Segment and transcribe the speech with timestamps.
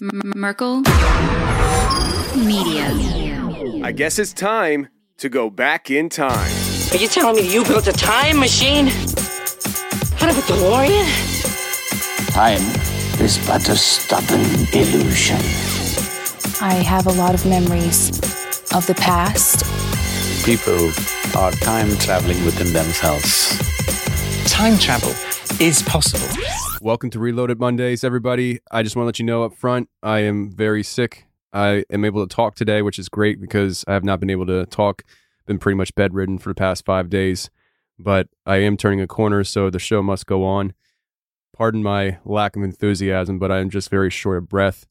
[0.00, 0.80] Merkel
[2.36, 2.88] Media.
[3.84, 4.88] I guess it's time
[5.18, 6.50] to go back in time.
[6.90, 8.88] Are you telling me you built a time machine?
[8.88, 11.06] Out of a DeLorean?
[12.30, 12.62] Time
[13.20, 14.40] is but a stubborn
[14.72, 15.36] illusion.
[16.62, 18.08] I have a lot of memories
[18.72, 19.66] of the past.
[20.46, 20.92] People
[21.36, 23.58] are time traveling within themselves.
[24.50, 25.12] Time travel
[25.60, 26.28] is possible.
[26.82, 28.60] Welcome to Reloaded Mondays, everybody.
[28.70, 31.26] I just want to let you know up front, I am very sick.
[31.52, 34.46] I am able to talk today, which is great because I have not been able
[34.46, 35.02] to talk.
[35.44, 37.50] Been pretty much bedridden for the past five days,
[37.98, 40.72] but I am turning a corner, so the show must go on.
[41.54, 44.86] Pardon my lack of enthusiasm, but I am just very short of breath.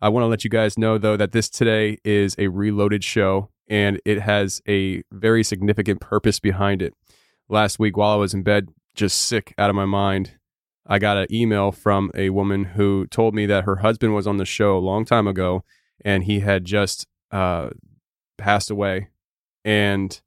[0.00, 3.50] I want to let you guys know, though, that this today is a reloaded show
[3.68, 6.94] and it has a very significant purpose behind it.
[7.48, 10.32] Last week, while I was in bed, just sick out of my mind,
[10.88, 14.38] I got an email from a woman who told me that her husband was on
[14.38, 15.62] the show a long time ago
[16.02, 17.70] and he had just uh,
[18.38, 19.08] passed away.
[19.64, 20.18] And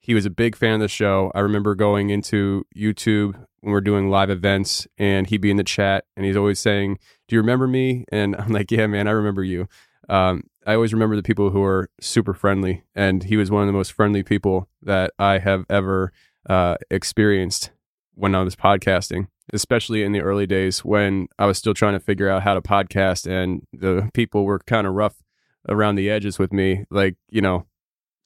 [0.00, 1.30] he was a big fan of the show.
[1.34, 5.64] I remember going into YouTube when we're doing live events and he'd be in the
[5.64, 8.06] chat and he's always saying, Do you remember me?
[8.10, 9.68] And I'm like, Yeah, man, I remember you.
[10.08, 12.82] Um, I always remember the people who are super friendly.
[12.94, 16.12] And he was one of the most friendly people that I have ever
[16.48, 17.72] uh, experienced
[18.14, 22.00] when I was podcasting especially in the early days when I was still trying to
[22.00, 25.22] figure out how to podcast and the people were kind of rough
[25.68, 27.66] around the edges with me, like, you know,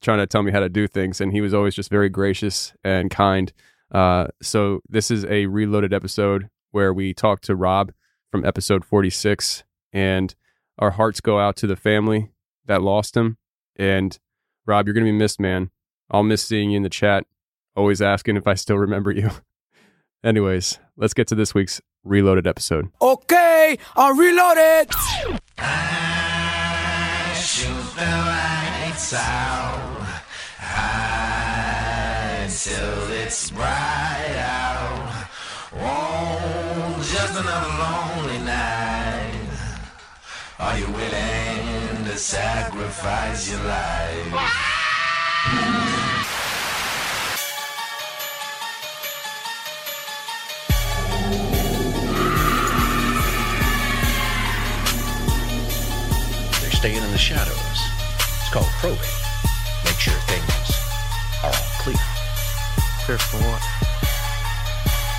[0.01, 1.19] trying to tell me how to do things.
[1.19, 3.51] And he was always just very gracious and kind.
[3.91, 7.91] Uh, so this is a reloaded episode where we talk to Rob
[8.31, 10.35] from episode 46 and
[10.79, 12.31] our hearts go out to the family
[12.65, 13.37] that lost him.
[13.75, 14.17] And
[14.65, 15.71] Rob, you're going to be missed, man.
[16.09, 17.25] I'll miss seeing you in the chat,
[17.75, 19.29] always asking if I still remember you.
[20.27, 22.91] Anyways, let's get to this week's reloaded episode.
[23.01, 24.89] Okay, I'm reloaded.
[25.57, 30.01] I shoot the lights out
[30.59, 35.29] high till it's bright out.
[35.75, 39.31] Oh, just another lonely night.
[40.59, 44.33] Are you willing to sacrifice your life?
[56.87, 57.79] Staying in the shadows.
[58.39, 58.97] It's called probing.
[59.83, 60.71] Make sure things
[61.43, 61.97] are all clear.
[63.03, 63.61] Clear for what?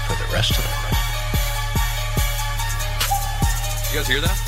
[0.07, 0.73] For the rest of them.
[3.91, 4.48] You guys hear that?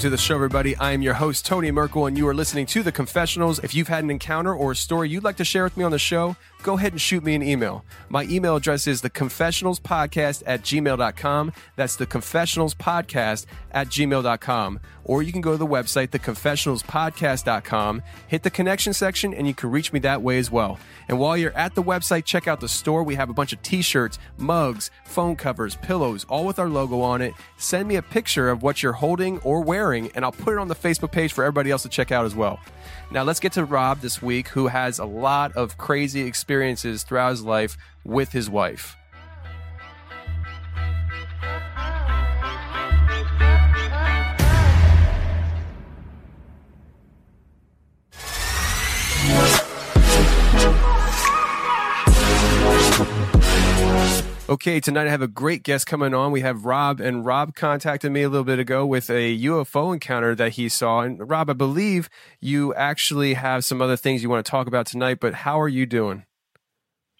[0.00, 0.74] Welcome to the show, everybody.
[0.76, 3.58] I am your host, Tony Merkel, and you are listening to The Confessionals.
[3.58, 5.90] If you've had an encounter or a story you'd like to share with me on
[5.90, 7.84] the show, go ahead and shoot me an email.
[8.08, 11.52] My email address is theconfessionalspodcast at gmail.com.
[11.76, 14.80] That's theconfessionalspodcast at gmail.com.
[15.04, 19.70] Or you can go to the website, theconfessionalspodcast.com, hit the connection section, and you can
[19.70, 20.78] reach me that way as well.
[21.08, 23.02] And while you're at the website, check out the store.
[23.02, 27.00] We have a bunch of t shirts, mugs, phone covers, pillows, all with our logo
[27.00, 27.34] on it.
[27.56, 30.68] Send me a picture of what you're holding or wearing, and I'll put it on
[30.68, 32.60] the Facebook page for everybody else to check out as well.
[33.12, 37.30] Now, let's get to Rob this week, who has a lot of crazy experiences throughout
[37.30, 38.96] his life with his wife.
[54.50, 56.32] Okay, tonight I have a great guest coming on.
[56.32, 60.34] We have Rob, and Rob contacted me a little bit ago with a UFO encounter
[60.34, 61.02] that he saw.
[61.02, 62.10] And Rob, I believe
[62.40, 65.68] you actually have some other things you want to talk about tonight, but how are
[65.68, 66.24] you doing?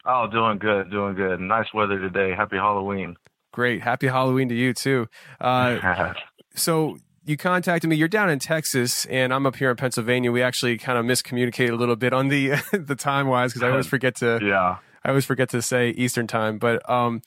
[0.04, 1.38] Oh, doing good, doing good.
[1.38, 2.34] Nice weather today.
[2.34, 3.14] Happy Halloween.
[3.52, 3.80] Great.
[3.80, 5.06] Happy Halloween to you, too.
[5.40, 6.14] Uh,
[6.56, 7.94] so, you contacted me.
[7.94, 10.32] You're down in Texas, and I'm up here in Pennsylvania.
[10.32, 13.70] We actually kind of miscommunicated a little bit on the the time wise because I
[13.70, 14.78] always forget to yeah.
[15.04, 16.58] I always forget to say Eastern time.
[16.58, 17.22] But um,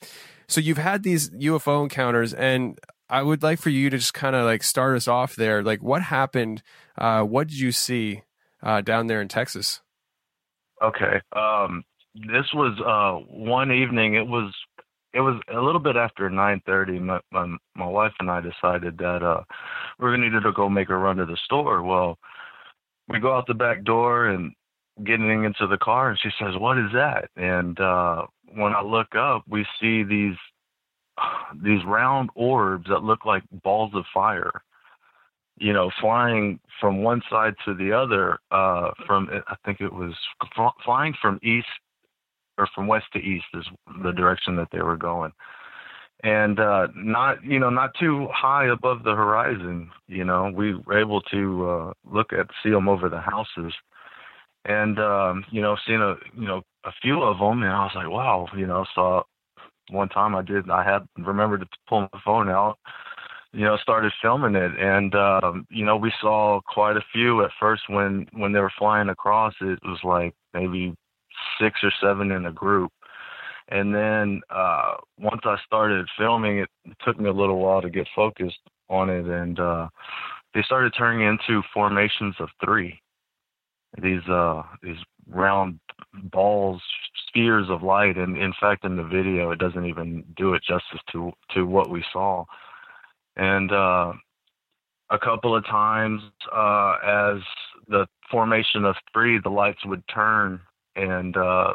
[0.46, 2.78] so you've had these UFO encounters, and
[3.08, 5.62] I would like for you to just kind of like start us off there.
[5.62, 6.62] Like, what happened?
[6.96, 8.22] Uh, what did you see
[8.62, 9.80] uh, down there in Texas?
[10.82, 11.20] Okay.
[11.34, 11.84] Um,
[12.14, 14.14] this was uh, one evening.
[14.14, 14.52] It was
[15.12, 17.00] it was a little bit after 9:30.
[17.00, 19.42] My, my my wife and I decided that uh,
[19.98, 21.82] we are needed to go make a run to the store.
[21.82, 22.18] Well,
[23.08, 24.52] we go out the back door and
[25.02, 29.14] getting into the car, and she says, "What is that?" And uh, when I look
[29.16, 30.36] up, we see these
[31.62, 34.62] these round orbs that look like balls of fire
[35.58, 40.12] you know, flying from one side to the other, uh, from I think it was
[40.84, 41.68] flying from east
[42.58, 43.64] or from west to east is
[44.02, 45.32] the direction that they were going,
[46.22, 49.90] and uh, not you know not too high above the horizon.
[50.08, 53.72] You know, we were able to uh, look at see them over the houses,
[54.64, 57.92] and um, you know, seen a you know a few of them, and I was
[57.94, 59.22] like, wow, you know, saw
[59.90, 62.78] one time I did I had remembered to pull my phone out
[63.54, 67.52] you know, started filming it, and um, you know, we saw quite a few at
[67.60, 69.54] first when when they were flying across.
[69.60, 70.92] It was like maybe
[71.60, 72.90] six or seven in a group,
[73.68, 76.68] and then uh, once I started filming, it
[77.04, 78.58] took me a little while to get focused
[78.90, 79.88] on it, and uh,
[80.52, 83.00] they started turning into formations of three.
[84.00, 84.96] These uh, these
[85.28, 85.78] round
[86.24, 86.82] balls,
[87.28, 91.00] spheres of light, and in fact, in the video, it doesn't even do it justice
[91.12, 92.44] to to what we saw.
[93.36, 94.12] And uh,
[95.10, 97.42] a couple of times uh, as
[97.88, 100.60] the formation of three, the lights would turn,
[100.96, 101.74] and uh,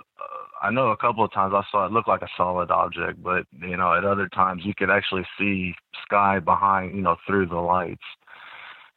[0.61, 3.45] I know a couple of times I saw it look like a solid object, but
[3.61, 5.73] you know, at other times you could actually see
[6.05, 8.03] sky behind, you know, through the lights.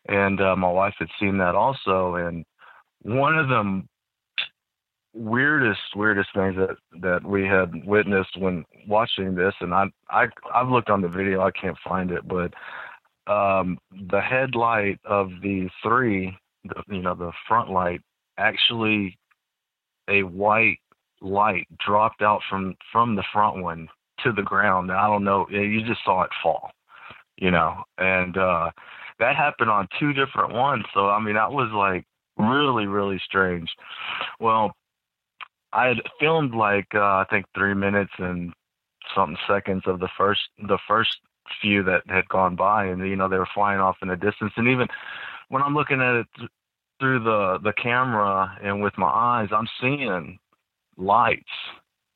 [0.09, 2.45] And uh, my wife had seen that also, and
[3.03, 3.83] one of the
[5.15, 10.71] weirdest weirdest things that that we had witnessed when watching this and I I I've
[10.71, 12.55] looked on the video I can't find it but
[13.31, 13.79] um
[14.11, 18.01] the headlight of the 3 the you know the front light
[18.39, 19.19] actually
[20.09, 20.79] a white
[21.21, 23.89] light dropped out from from the front one
[24.25, 26.71] to the ground I don't know you just saw it fall
[27.37, 28.71] you know and uh
[29.19, 32.07] that happened on two different ones so I mean that was like
[32.49, 33.71] really really strange
[34.41, 34.73] well
[35.73, 38.53] I had filmed like uh, I think three minutes and
[39.15, 41.17] something seconds of the first the first
[41.61, 44.53] few that had gone by, and you know they were flying off in the distance.
[44.57, 44.87] And even
[45.49, 46.51] when I'm looking at it th-
[47.01, 50.39] through the the camera and with my eyes, I'm seeing
[50.97, 51.43] lights.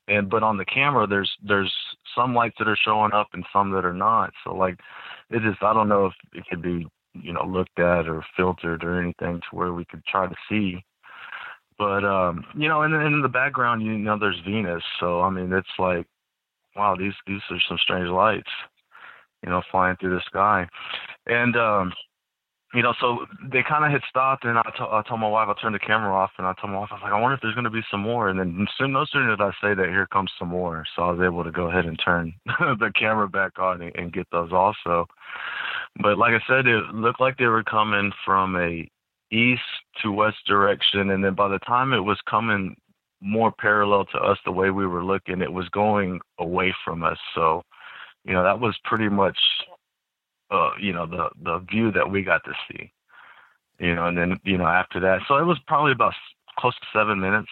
[0.09, 1.73] And but on the camera, there's there's
[2.15, 4.33] some lights that are showing up and some that are not.
[4.45, 4.79] So like,
[5.31, 6.87] it just I don't know if it could be
[7.23, 10.83] you know looked at or filtered or anything to where we could try to see
[11.79, 14.83] but um, you know, and in the background, you know, there's Venus.
[14.99, 16.07] So I mean, it's like,
[16.75, 18.51] wow, these these are some strange lights,
[19.43, 20.67] you know, flying through the sky,
[21.27, 21.93] and um,
[22.77, 25.49] you know, so they kind of had stopped, and I, t- I told my wife,
[25.49, 27.35] I turned the camera off, and I told my wife, I was like, I wonder
[27.35, 29.73] if there's going to be some more, and then soon, no sooner did I say
[29.73, 32.93] that, here comes some more, so I was able to go ahead and turn the
[32.95, 35.07] camera back on and, and get those also.
[36.03, 38.87] But like I said, it looked like they were coming from a
[39.33, 39.63] east
[40.03, 42.77] to west direction, and then by the time it was coming
[43.23, 47.19] more parallel to us, the way we were looking, it was going away from us.
[47.35, 47.63] So,
[48.25, 49.39] you know, that was pretty much,
[50.51, 52.93] uh, you know, the the view that we got to see.
[53.79, 56.15] You know, and then you know after that, so it was probably about
[56.59, 57.51] close to seven minutes.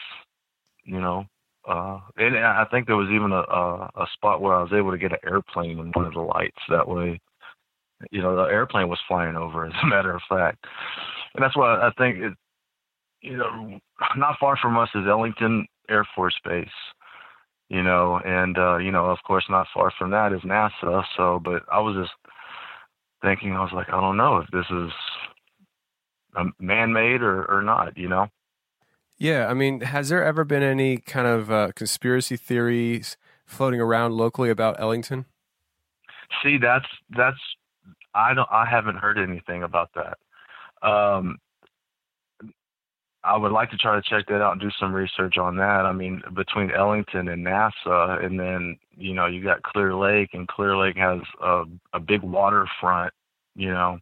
[0.85, 1.26] You know,
[1.68, 4.90] uh, and I think there was even a, a a spot where I was able
[4.90, 6.61] to get an airplane in one of the lights.
[6.68, 7.21] That way,
[8.11, 9.66] you know, the airplane was flying over.
[9.66, 10.64] As a matter of fact,
[11.35, 12.33] and that's why I think it,
[13.21, 13.78] you know,
[14.16, 16.68] not far from us is Ellington Air Force Base,
[17.68, 21.04] you know, and uh, you know, of course, not far from that is NASA.
[21.16, 22.12] So, but I was just
[23.25, 24.93] thinking, I was like, I don't know if this is
[26.59, 28.28] man-made or or not, you know.
[29.19, 33.16] Yeah, I mean, has there ever been any kind of uh, conspiracy theories
[33.47, 35.26] floating around locally about Ellington?
[36.43, 37.38] See, that's that's
[38.14, 40.19] I don't I haven't heard anything about that.
[40.87, 41.38] Um,
[43.25, 45.87] I would like to try to check that out and do some research on that.
[45.87, 50.47] I mean, between Ellington and NASA, and then you know you got Clear Lake, and
[50.47, 53.12] Clear Lake has a a big waterfront.
[53.57, 53.99] You know,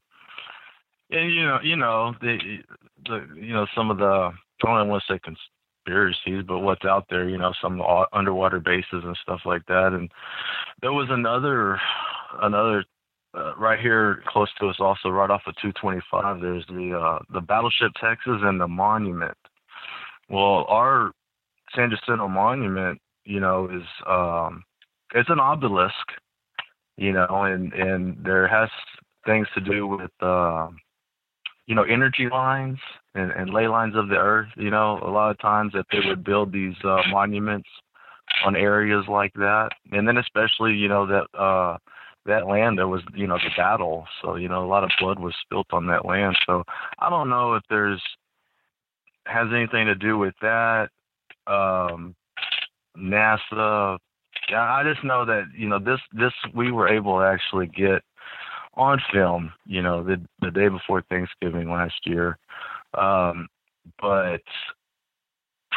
[1.10, 2.58] and you know, you know the
[3.06, 4.32] the you know some of the
[4.64, 5.20] I don't want to say
[5.84, 7.28] conspiracies, but what's out there.
[7.28, 9.92] You know, some underwater bases and stuff like that.
[9.92, 10.10] And
[10.80, 11.80] there was another
[12.40, 12.84] another
[13.34, 17.40] uh, right here close to us, also right off of 225, there's the uh, the
[17.40, 19.36] Battleship Texas and the Monument.
[20.28, 21.12] Well, our
[21.74, 24.62] San Jacinto Monument, you know, is um,
[25.14, 25.94] it's an obelisk,
[26.96, 28.68] you know, and and there has
[29.24, 30.68] things to do with uh,
[31.66, 32.78] you know, energy lines
[33.14, 34.48] and, and ley lines of the earth.
[34.56, 37.68] You know, a lot of times that they would build these uh, monuments
[38.44, 41.76] on areas like that, and then especially, you know, that uh,
[42.26, 44.06] that land there was, you know, the battle.
[44.22, 46.36] So you know, a lot of blood was spilt on that land.
[46.46, 46.64] So
[46.98, 48.02] I don't know if there's
[49.26, 50.88] has anything to do with that.
[51.46, 52.14] Um,
[52.96, 53.98] NASA.
[54.50, 58.02] Yeah, I just know that you know this this we were able to actually get
[58.74, 62.38] on film, you know, the the day before Thanksgiving last year.
[62.94, 63.48] Um,
[64.00, 64.42] but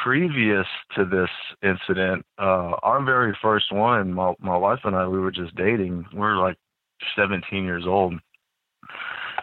[0.04, 1.30] previous to this
[1.64, 6.06] incident, uh, our very first one, my my wife and I, we were just dating.
[6.14, 6.58] We were like
[7.16, 8.14] 17 years old.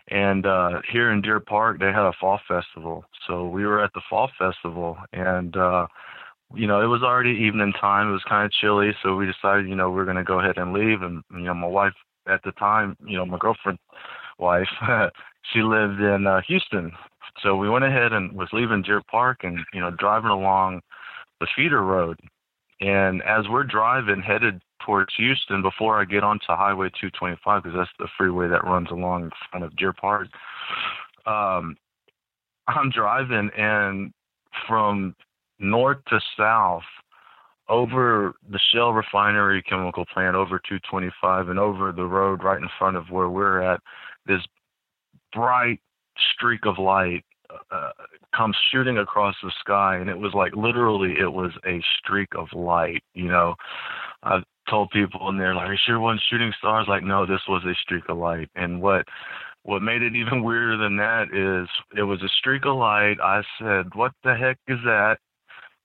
[0.09, 3.05] And uh, here in Deer Park, they had a fall festival.
[3.27, 5.87] So we were at the fall festival, and uh,
[6.55, 8.09] you know, it was already evening time.
[8.09, 10.41] It was kind of chilly, so we decided, you know, we are going to go
[10.41, 11.03] ahead and leave.
[11.03, 11.95] And you know, my wife
[12.29, 13.79] at the time, you know, my girlfriend
[14.39, 14.69] wife,
[15.53, 16.93] she lived in uh, Houston.
[17.41, 20.83] So we went ahead and was leaving Deer Park and, you know, driving along
[21.41, 22.19] the feeder road.
[22.81, 27.91] And as we're driving headed towards Houston before I get onto Highway 225, because that's
[27.99, 30.29] the freeway that runs along in front of Deer Park,
[31.27, 31.77] um,
[32.69, 34.13] I'm driving and
[34.69, 35.15] from
[35.59, 36.83] north to south,
[37.69, 42.97] over the Shell refinery chemical plant, over 225, and over the road right in front
[42.97, 43.81] of where we're at,
[44.27, 44.43] this
[45.33, 45.81] bright
[46.35, 47.25] streak of light
[47.71, 47.91] uh,
[48.35, 52.49] comes shooting across the sky, and it was like literally, it was a streak of
[52.55, 53.03] light.
[53.15, 53.55] You know,
[54.23, 57.43] I've told people, and they're like, "Are you sure one shooting stars?" Like, no, this
[57.49, 59.07] was a streak of light, and what
[59.65, 63.17] what made it even weirder than that is it was a streak of light.
[63.23, 65.19] I said, "What the heck is that?"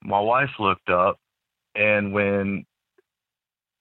[0.04, 1.18] My wife looked up
[1.78, 2.66] and when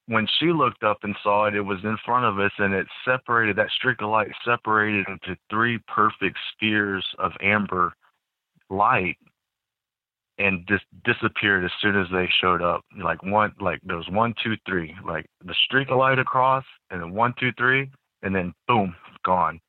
[0.09, 2.87] when she looked up and saw it, it was in front of us, and it
[3.05, 3.57] separated.
[3.57, 7.93] That streak of light separated into three perfect spheres of amber
[8.71, 9.17] light,
[10.39, 12.85] and just disappeared as soon as they showed up.
[13.03, 17.01] Like one, like there was one, two, three, like the streak of light across, and
[17.01, 17.91] then one, two, three,
[18.23, 18.95] and then boom,
[19.25, 19.61] gone.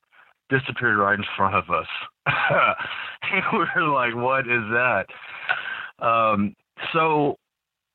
[0.50, 1.88] Disappeared right in front of us.
[2.25, 5.06] and we were like, "What is that?"
[6.00, 6.56] Um,
[6.94, 7.38] so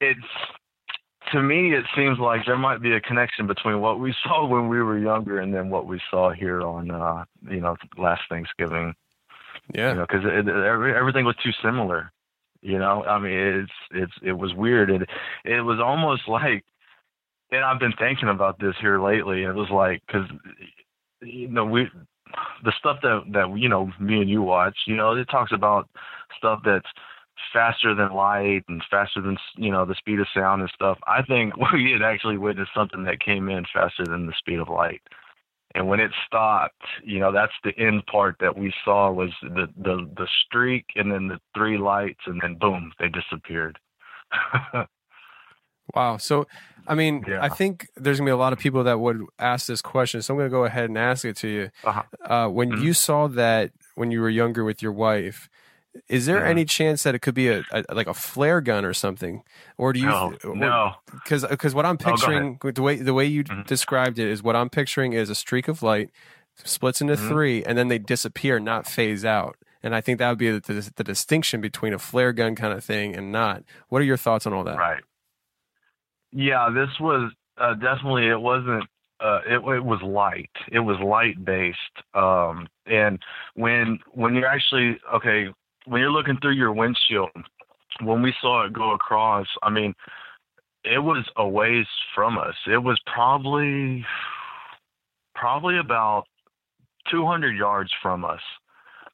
[0.00, 0.20] it's
[1.32, 4.68] to me it seems like there might be a connection between what we saw when
[4.68, 8.94] we were younger and then what we saw here on uh you know last Thanksgiving.
[9.72, 12.12] Yeah, you know, because every, everything was too similar.
[12.62, 14.90] You know, I mean, it's it's it was weird.
[14.90, 15.08] It
[15.44, 16.64] it was almost like,
[17.50, 19.42] and I've been thinking about this here lately.
[19.42, 20.28] It was like because
[21.22, 21.88] you know we
[22.64, 24.76] the stuff that that you know me and you watch.
[24.86, 25.88] You know, it talks about
[26.36, 26.86] stuff that's
[27.52, 30.98] faster than light and faster than you know the speed of sound and stuff.
[31.06, 34.68] I think we had actually witnessed something that came in faster than the speed of
[34.68, 35.02] light.
[35.74, 39.68] And when it stopped, you know, that's the end part that we saw was the
[39.76, 43.78] the the streak and then the three lights and then boom, they disappeared.
[45.94, 46.18] wow.
[46.18, 46.46] So
[46.86, 47.42] I mean, yeah.
[47.42, 50.20] I think there's gonna be a lot of people that would ask this question.
[50.20, 51.70] So I'm gonna go ahead and ask it to you.
[51.84, 52.02] Uh-huh.
[52.22, 52.82] Uh, when mm-hmm.
[52.82, 55.48] you saw that when you were younger with your wife,
[56.08, 56.50] is there yeah.
[56.50, 59.42] any chance that it could be a, a, like a flare gun or something,
[59.76, 60.06] or do you?
[60.06, 60.92] No, or, no.
[61.12, 63.62] Because because what I'm oh, picturing oh, the way the way you mm-hmm.
[63.62, 66.10] described it is what I'm picturing is a streak of light
[66.64, 67.28] splits into mm-hmm.
[67.28, 69.56] three and then they disappear, not phase out.
[69.82, 72.72] And I think that would be the, the, the, distinction between a flare gun kind
[72.72, 73.64] of thing and not.
[73.88, 74.76] What are your thoughts on all that?
[74.76, 75.02] Right.
[76.30, 78.84] Yeah, this was uh, definitely it wasn't
[79.20, 80.50] uh, it, it, was light.
[80.70, 81.78] It was light based.
[82.14, 83.18] Um, and
[83.54, 85.48] when when you're actually okay,
[85.86, 87.30] when you're looking through your windshield,
[88.02, 89.94] when we saw it go across, I mean,
[90.84, 92.54] it was a ways from us.
[92.66, 94.04] It was probably
[95.34, 96.24] probably about
[97.10, 98.40] 200 yards from us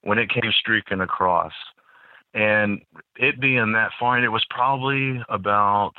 [0.02, 1.52] when it came streaking across.
[2.34, 2.80] And
[3.16, 5.92] it being that far, it was probably about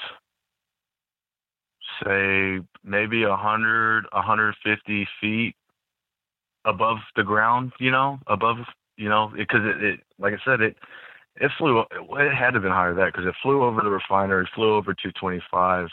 [2.03, 5.55] say maybe a hundred, a hundred fifty feet
[6.65, 8.57] above the ground, you know, above
[8.99, 10.75] you know, because it, it, like I said, it
[11.37, 11.79] it flew.
[11.79, 14.75] It had to have been higher than that because it flew over the refinery, flew
[14.75, 15.87] over 225,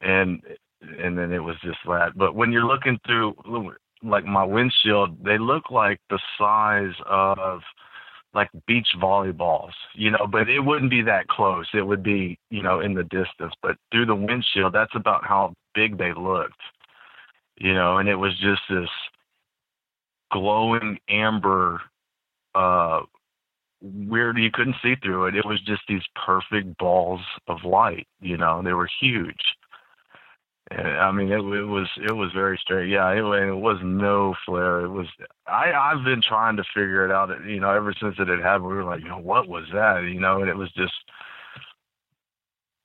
[0.00, 0.40] and
[0.80, 2.16] and then it was just that.
[2.16, 3.34] But when you're looking through,
[4.02, 7.60] like my windshield, they look like the size of
[8.32, 11.66] like beach volleyballs, you know, but it wouldn't be that close.
[11.74, 13.52] It would be, you know, in the distance.
[13.62, 16.60] But through the windshield, that's about how big they looked,
[17.56, 18.88] you know, and it was just this
[20.32, 21.80] glowing amber
[22.56, 23.00] uh,
[23.82, 24.38] weird.
[24.38, 25.36] You couldn't see through it.
[25.36, 28.06] It was just these perfect balls of light.
[28.20, 29.42] You know, they were huge.
[30.70, 32.90] I mean, it, it was it was very strange.
[32.90, 34.80] Yeah, it, it was no flare.
[34.80, 35.06] It was.
[35.46, 37.30] I I've been trying to figure it out.
[37.46, 40.00] You know, ever since it had happened, we were like, you know, what was that?
[40.00, 40.92] You know, and it was just.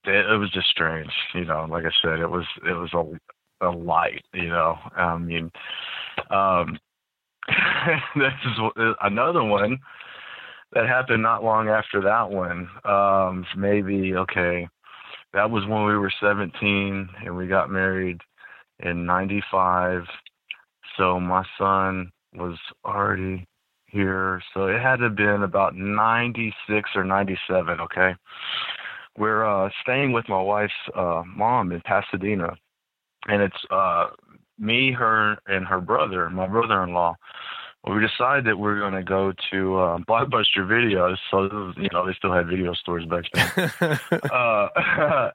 [0.06, 1.12] It, it was just strange.
[1.34, 4.26] You know, like I said, it was it was a a light.
[4.34, 5.52] You know, I mean,
[6.30, 6.78] um,
[8.16, 9.78] this is another one
[10.74, 12.70] that happened not long after that one.
[12.86, 14.68] Um, maybe okay.
[15.34, 18.20] That was when we were 17 and we got married
[18.80, 20.04] in 95
[20.98, 23.48] so my son was already
[23.88, 24.42] here.
[24.54, 28.16] So it had to have been about 96 or 97 okay?
[29.18, 32.56] We're uh staying with my wife's uh mom in pasadena.
[33.28, 34.08] And it's uh
[34.62, 37.16] me her and her brother my brother-in-law
[37.88, 41.18] we decided that we are going to go to uh, Blockbuster Videos.
[41.32, 44.00] So you know they still had video stores back then.
[44.32, 44.68] uh,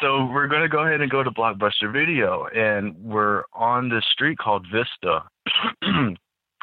[0.00, 4.04] so we're going to go ahead and go to Blockbuster Video, and we're on this
[4.12, 5.24] street called Vista.
[5.82, 6.16] and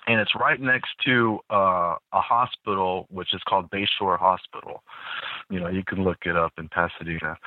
[0.07, 4.83] it's right next to uh, a hospital, which is called Bayshore Hospital.
[5.49, 7.37] You know, you can look it up in Pasadena.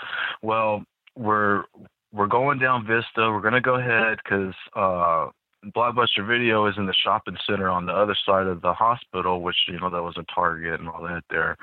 [0.42, 0.84] Well,
[1.16, 1.64] we're
[2.12, 3.30] we're going down Vista.
[3.30, 5.28] We're gonna go ahead because uh,
[5.74, 9.56] Blockbuster Video is in the shopping center on the other side of the hospital, which
[9.68, 11.56] you know that was a Target and all that there.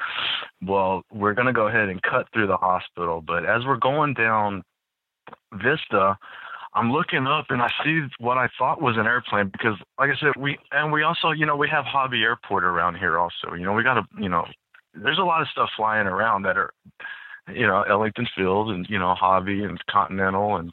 [0.62, 4.64] Well, we're gonna go ahead and cut through the hospital, but as we're going down
[5.54, 6.18] Vista,
[6.76, 10.20] I'm looking up and I see what I thought was an airplane because, like I
[10.20, 13.54] said, we and we also, you know, we have Hobby Airport around here also.
[13.58, 14.46] You know, we got a, you know,
[14.94, 16.74] there's a lot of stuff flying around that are,
[17.54, 20.72] you know, Ellington Field and you know Hobby and Continental and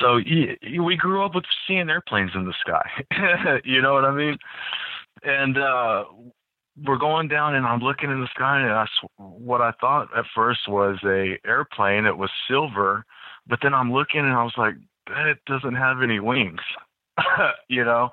[0.00, 3.60] so we grew up with seeing airplanes in the sky.
[3.64, 4.36] you know what I mean?
[5.22, 6.04] And uh,
[6.84, 10.24] we're going down, and I'm looking in the sky, and I, what I thought at
[10.34, 12.06] first was a airplane.
[12.06, 13.04] It was silver,
[13.46, 14.74] but then I'm looking, and I was like,
[15.08, 16.60] it doesn't have any wings.
[17.68, 18.10] you know?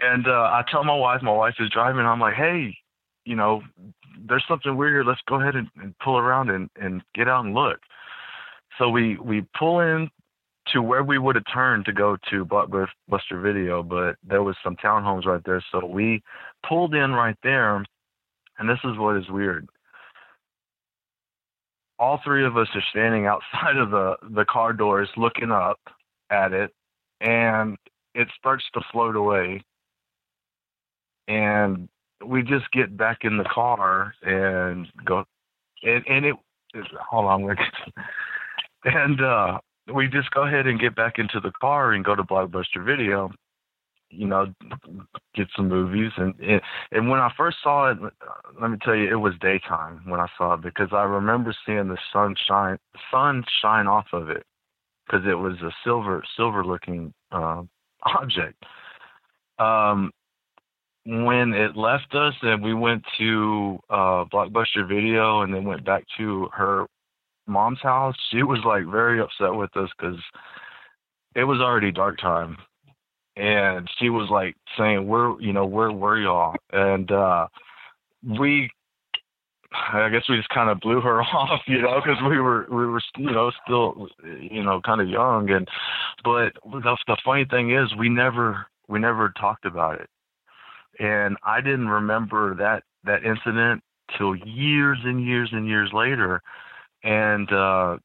[0.00, 2.06] And uh, I tell my wife, my wife is driving.
[2.06, 2.76] I'm like, hey,
[3.24, 3.62] you know,
[4.28, 5.04] there's something weird here.
[5.04, 7.78] Let's go ahead and, and pull around and, and get out and look.
[8.78, 10.10] So we we pull in
[10.72, 14.76] to where we would have turned to go to Blockbuster Video, but there was some
[14.76, 15.62] townhomes right there.
[15.72, 16.22] So we
[16.66, 17.84] pulled in right there,
[18.58, 19.68] and this is what is weird.
[21.98, 25.80] All three of us are standing outside of the, the car doors looking up
[26.30, 26.70] at it,
[27.20, 27.76] and
[28.14, 29.62] it starts to float away.
[31.28, 31.88] And
[32.24, 35.24] we just get back in the car and go,
[35.82, 36.36] and, and it,
[37.08, 37.56] hold on,
[38.84, 39.58] and uh,
[39.92, 43.30] we just go ahead and get back into the car and go to Blockbuster Video,
[44.10, 44.46] you know,
[45.34, 46.12] get some movies.
[46.16, 46.34] And
[46.90, 47.98] and when I first saw it,
[48.60, 51.88] let me tell you, it was daytime when I saw it because I remember seeing
[51.88, 52.78] the sun shine,
[53.10, 54.44] sun shine off of it
[55.06, 57.62] because it was a silver silver looking uh,
[58.02, 58.62] object.
[59.58, 60.10] Um,
[61.04, 66.04] when it left us and we went to uh, Blockbuster Video and then went back
[66.18, 66.86] to her
[67.46, 70.18] mom's house, she was like very upset with us because
[71.34, 72.56] it was already dark time,
[73.36, 77.48] and she was like saying, "Where, you know, where were y'all?" And uh,
[78.22, 78.70] we,
[79.72, 82.86] I guess we just kind of blew her off, you know, because we were we
[82.86, 84.08] were you know still
[84.40, 85.66] you know kind of young, and
[86.24, 90.08] but the, the funny thing is we never we never talked about it,
[90.98, 93.82] and I didn't remember that that incident
[94.16, 96.42] till years and years and years later
[97.04, 97.96] and uh,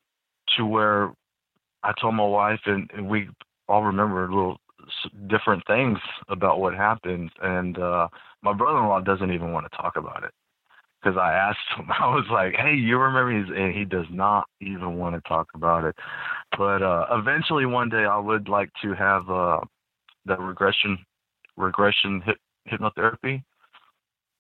[0.55, 1.11] to where
[1.83, 3.29] I told my wife, and, and we
[3.67, 4.57] all remember little
[5.27, 5.97] different things
[6.29, 7.31] about what happened.
[7.41, 8.07] And uh,
[8.41, 10.31] my brother-in-law doesn't even want to talk about it
[11.01, 11.87] because I asked him.
[11.99, 15.83] I was like, "Hey, you remember?" And he does not even want to talk about
[15.83, 15.95] it.
[16.57, 19.59] But uh, eventually, one day, I would like to have uh,
[20.25, 20.97] the regression
[21.55, 22.21] regression
[22.71, 23.43] hypnotherapy.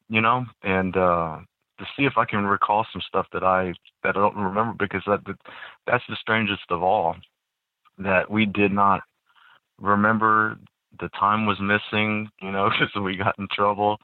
[0.09, 1.39] You know, and uh,
[1.79, 5.03] to see if I can recall some stuff that I that I don't remember because
[5.05, 5.19] that
[5.85, 7.15] that's the strangest of all
[7.97, 9.01] that we did not
[9.79, 10.57] remember
[10.99, 13.97] the time was missing you know because we got in trouble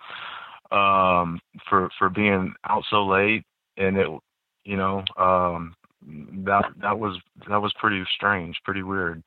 [0.71, 3.43] um for for being out so late
[3.77, 4.07] and it
[4.65, 5.75] you know um
[6.45, 7.17] that that was
[7.49, 9.23] that was pretty strange pretty weird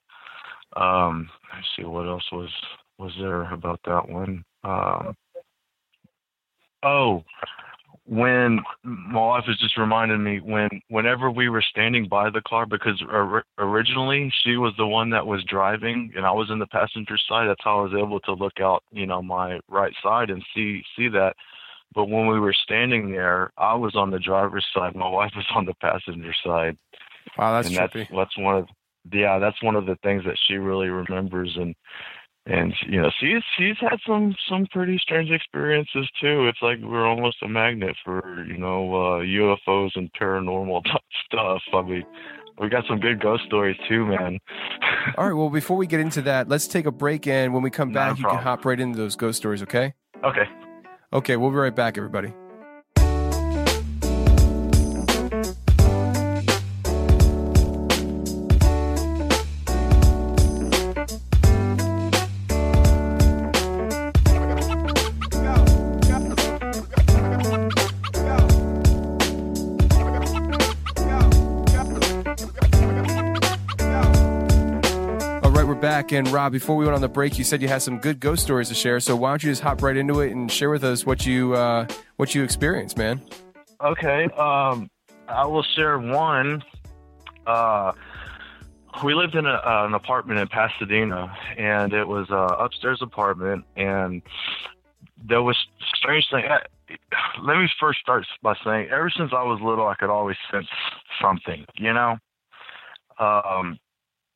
[0.76, 2.50] um let's see what else was
[2.98, 5.16] was there about that one um
[6.82, 7.22] oh
[8.08, 12.64] when my wife was just reminding me when whenever we were standing by the car
[12.64, 16.66] because or, originally she was the one that was driving and I was in the
[16.66, 20.30] passenger side that's how I was able to look out you know my right side
[20.30, 21.34] and see see that
[21.94, 25.46] but when we were standing there I was on the driver's side my wife was
[25.54, 26.78] on the passenger side
[27.36, 28.08] wow that's and trippy.
[28.08, 28.66] that's that's one of
[29.12, 31.74] yeah, that's one of the things that she really remembers, and
[32.46, 36.46] and you know she's she's had some some pretty strange experiences too.
[36.46, 40.82] It's like we're almost a magnet for you know uh, UFOs and paranormal
[41.26, 41.62] stuff.
[41.74, 42.04] I mean,
[42.58, 44.38] we got some good ghost stories too, man.
[45.18, 45.34] All right.
[45.34, 48.18] Well, before we get into that, let's take a break, and when we come back,
[48.18, 49.62] you can hop right into those ghost stories.
[49.62, 49.92] Okay.
[50.22, 50.44] Okay.
[51.12, 51.36] Okay.
[51.36, 52.32] We'll be right back, everybody.
[76.06, 76.12] Back.
[76.18, 78.42] And Rob, before we went on the break, you said you had some good ghost
[78.42, 79.00] stories to share.
[79.00, 81.54] So why don't you just hop right into it and share with us what you
[81.54, 83.20] uh, what you experienced, man?
[83.80, 84.24] Okay.
[84.36, 84.90] Um,
[85.28, 86.62] I will share one.
[87.46, 87.92] Uh,
[89.04, 93.64] we lived in a, uh, an apartment in Pasadena, and it was a upstairs apartment,
[93.76, 94.22] and
[95.22, 95.56] there was
[95.94, 96.44] strange thing.
[96.44, 96.62] I-
[97.42, 100.68] Let me first start by saying, ever since I was little, I could always sense
[101.20, 102.16] something, you know.
[103.18, 103.78] Um,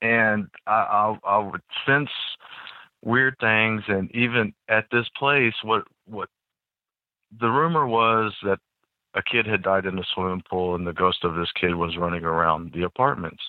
[0.02, 2.10] and I, I, I would sense
[3.02, 6.28] weird things, and even at this place, what what
[7.40, 8.58] the rumor was that
[9.14, 11.96] a kid had died in the swimming pool and the ghost of this kid was
[11.96, 13.42] running around the apartments.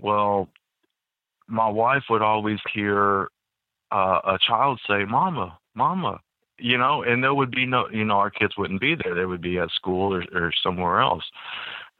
[0.00, 0.48] Well,
[1.48, 3.28] my wife would always hear
[3.90, 6.20] uh, a child say, Mama, Mama,
[6.58, 9.14] you know, and there would be no, you know, our kids wouldn't be there.
[9.14, 11.24] They would be at school or, or somewhere else.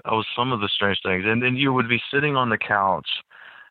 [0.04, 1.24] That was some of the strange things.
[1.26, 3.08] And then you would be sitting on the couch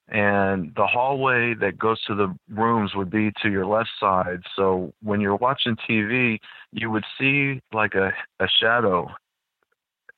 [0.10, 4.42] and the hallway that goes to the rooms would be to your left side.
[4.56, 6.40] So when you're watching TV,
[6.72, 9.10] you would see like a, a shadow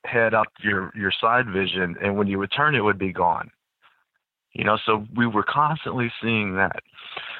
[0.04, 3.50] head up your your side vision, and when you would turn, it would be gone.
[4.52, 6.80] You know, so we were constantly seeing that.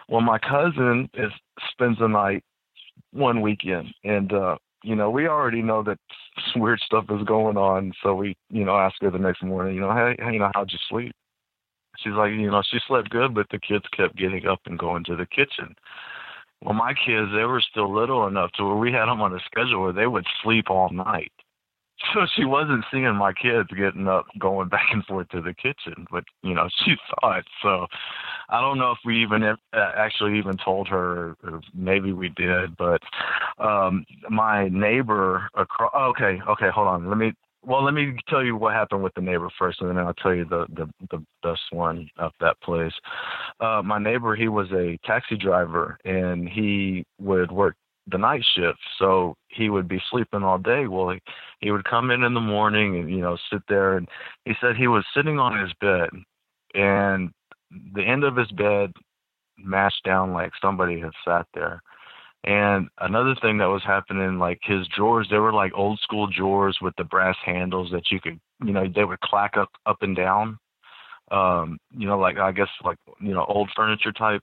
[0.09, 1.33] Well, my cousin is
[1.71, 2.45] spends the night
[3.13, 5.99] one weekend, and uh, you know, we already know that
[6.57, 7.93] weird stuff is going on.
[8.03, 10.73] So we, you know, ask her the next morning, you know, hey, you know, how'd
[10.73, 11.13] you sleep?
[12.03, 15.05] She's like, you know, she slept good, but the kids kept getting up and going
[15.05, 15.75] to the kitchen.
[16.63, 19.41] Well, my kids, they were still little enough to where we had them on a
[19.47, 21.33] schedule where they would sleep all night.
[22.15, 26.07] So she wasn't seeing my kids getting up, going back and forth to the kitchen,
[26.11, 27.45] but you know she saw it.
[27.63, 27.87] So
[28.49, 32.77] I don't know if we even uh, actually even told her, or maybe we did.
[32.77, 33.03] But
[33.59, 35.93] um my neighbor across.
[35.95, 37.09] Okay, okay, hold on.
[37.09, 37.33] Let me.
[37.62, 40.35] Well, let me tell you what happened with the neighbor first, and then I'll tell
[40.35, 42.92] you the the the best one of that place.
[43.61, 47.77] Uh, my neighbor, he was a taxi driver, and he would work
[48.11, 50.87] the night shift, so he would be sleeping all day.
[50.87, 51.20] Well, he,
[51.61, 54.09] he would come in in the morning and you know sit there, and
[54.46, 56.09] he said he was sitting on his bed,
[56.75, 57.31] and
[57.94, 58.92] the end of his bed
[59.59, 61.83] mashed down like somebody had sat there.
[62.44, 66.79] And another thing that was happening, like his drawers, they were like old school drawers
[66.81, 70.16] with the brass handles that you could, you know, they would clack up up and
[70.16, 70.59] down.
[71.31, 74.42] Um, you know, like I guess like you know old furniture type,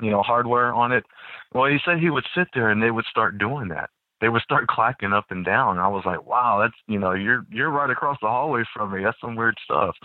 [0.00, 1.04] you know, hardware on it.
[1.52, 3.90] Well, he said he would sit there and they would start doing that.
[4.20, 5.78] They would start clacking up and down.
[5.78, 9.02] I was like, wow, that's you know, you're you're right across the hallway from me.
[9.02, 9.96] That's some weird stuff.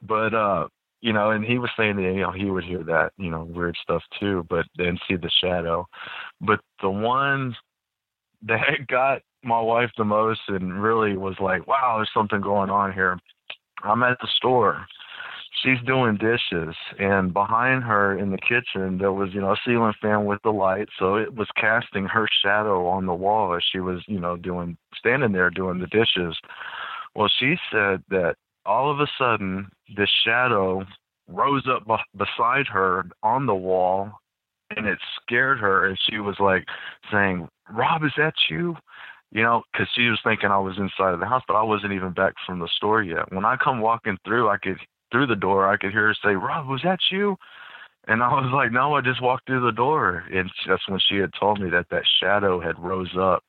[0.00, 0.68] But uh,
[1.00, 3.44] you know, and he was saying that you know he would hear that you know
[3.44, 5.86] weird stuff too, but then see the shadow.
[6.40, 7.54] But the one
[8.42, 12.92] that got my wife the most and really was like, wow, there's something going on
[12.92, 13.18] here.
[13.82, 14.84] I'm at the store.
[15.62, 19.94] She's doing dishes, and behind her in the kitchen there was, you know, a ceiling
[20.00, 23.80] fan with the light, so it was casting her shadow on the wall as she
[23.80, 26.36] was, you know, doing standing there doing the dishes.
[27.16, 28.36] Well, she said that
[28.68, 30.84] all of a sudden this shadow
[31.26, 34.12] rose up be- beside her on the wall
[34.76, 36.64] and it scared her and she was like
[37.10, 38.76] saying rob is that you?
[39.32, 41.94] You know because she was thinking i was inside of the house but i wasn't
[41.94, 43.32] even back from the store yet.
[43.32, 44.76] When i come walking through i could
[45.10, 47.36] through the door i could hear her say rob was that you?
[48.06, 50.24] And i was like no i just walked through the door.
[50.30, 53.42] And that's when she had told me that that shadow had rose up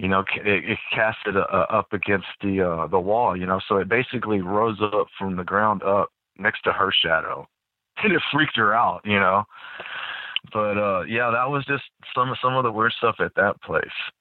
[0.00, 3.36] you know, it, it casted uh, up against the uh, the wall.
[3.36, 6.08] You know, so it basically rose up from the ground up
[6.38, 7.46] next to her shadow,
[8.02, 9.02] and it freaked her out.
[9.04, 9.44] You know,
[10.54, 11.84] but uh, yeah, that was just
[12.14, 13.84] some some of the weird stuff at that place.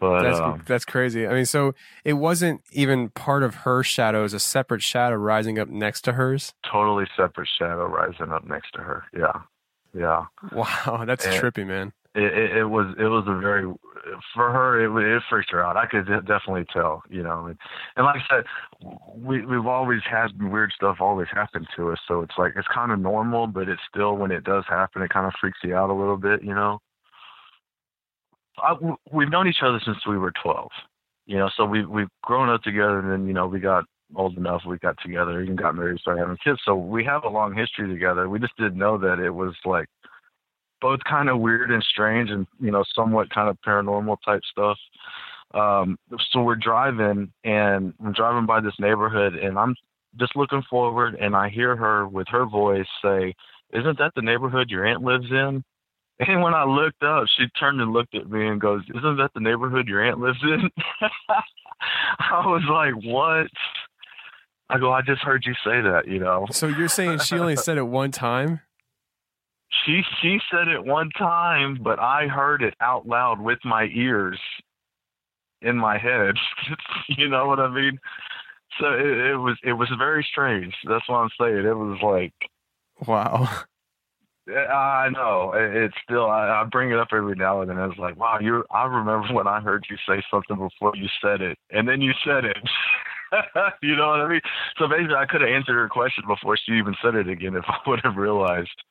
[0.00, 1.26] but that's um, that's crazy.
[1.26, 5.16] I mean, so it wasn't even part of her shadow; it was a separate shadow
[5.16, 6.54] rising up next to hers.
[6.64, 9.04] totally separate shadow rising up next to her.
[9.14, 9.42] Yeah,
[9.92, 10.24] yeah.
[10.50, 11.92] Wow, that's And- trippy, man.
[12.14, 13.64] It, it, was it was a very
[14.34, 15.76] for her it it freaked her out.
[15.76, 17.46] I could definitely tell, you know.
[17.46, 17.58] And,
[17.96, 18.44] and like I said,
[19.16, 22.92] we we've always had weird stuff always happen to us, so it's like it's kind
[22.92, 25.90] of normal, but it's still when it does happen, it kind of freaks you out
[25.90, 26.78] a little bit, you know.
[28.58, 28.74] I,
[29.10, 30.68] we've known each other since we were 12,
[31.26, 34.36] you know, so we we've grown up together, and then you know we got old
[34.36, 36.60] enough, we got together, even got married, started having kids.
[36.64, 38.28] So we have a long history together.
[38.28, 39.88] We just didn't know that it was like
[40.82, 44.76] both kind of weird and strange and you know somewhat kind of paranormal type stuff.
[45.54, 45.96] Um
[46.32, 49.74] so we're driving and i'm driving by this neighborhood and i'm
[50.18, 53.34] just looking forward and i hear her with her voice say
[53.72, 55.64] isn't that the neighborhood your aunt lives in?
[56.18, 59.30] And when i looked up she turned and looked at me and goes isn't that
[59.34, 60.70] the neighborhood your aunt lives in?
[62.20, 63.48] I was like what?
[64.70, 66.46] I go i just heard you say that you know.
[66.52, 68.60] So you're saying she only said it one time
[69.84, 74.38] she she said it one time, but I heard it out loud with my ears
[75.60, 76.34] in my head.
[77.08, 77.98] you know what I mean?
[78.80, 80.74] So it, it was it was very strange.
[80.88, 81.66] That's what I'm saying.
[81.66, 82.34] It was like,
[83.06, 83.48] wow.
[84.50, 85.52] I know.
[85.54, 86.28] It's still.
[86.28, 87.78] I, I bring it up every now and then.
[87.78, 88.64] It's like, wow, you.
[88.70, 92.12] I remember when I heard you say something before you said it, and then you
[92.24, 92.56] said it.
[93.82, 94.40] you know what I mean?
[94.78, 97.64] So basically, I could have answered her question before she even said it again if
[97.68, 98.82] I would have realized.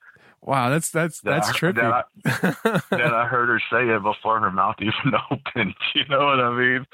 [0.44, 1.76] Wow, that's that's that's that, trippy.
[1.76, 5.76] That I, that I heard her say it before her mouth even opened.
[5.94, 6.86] You know what I mean?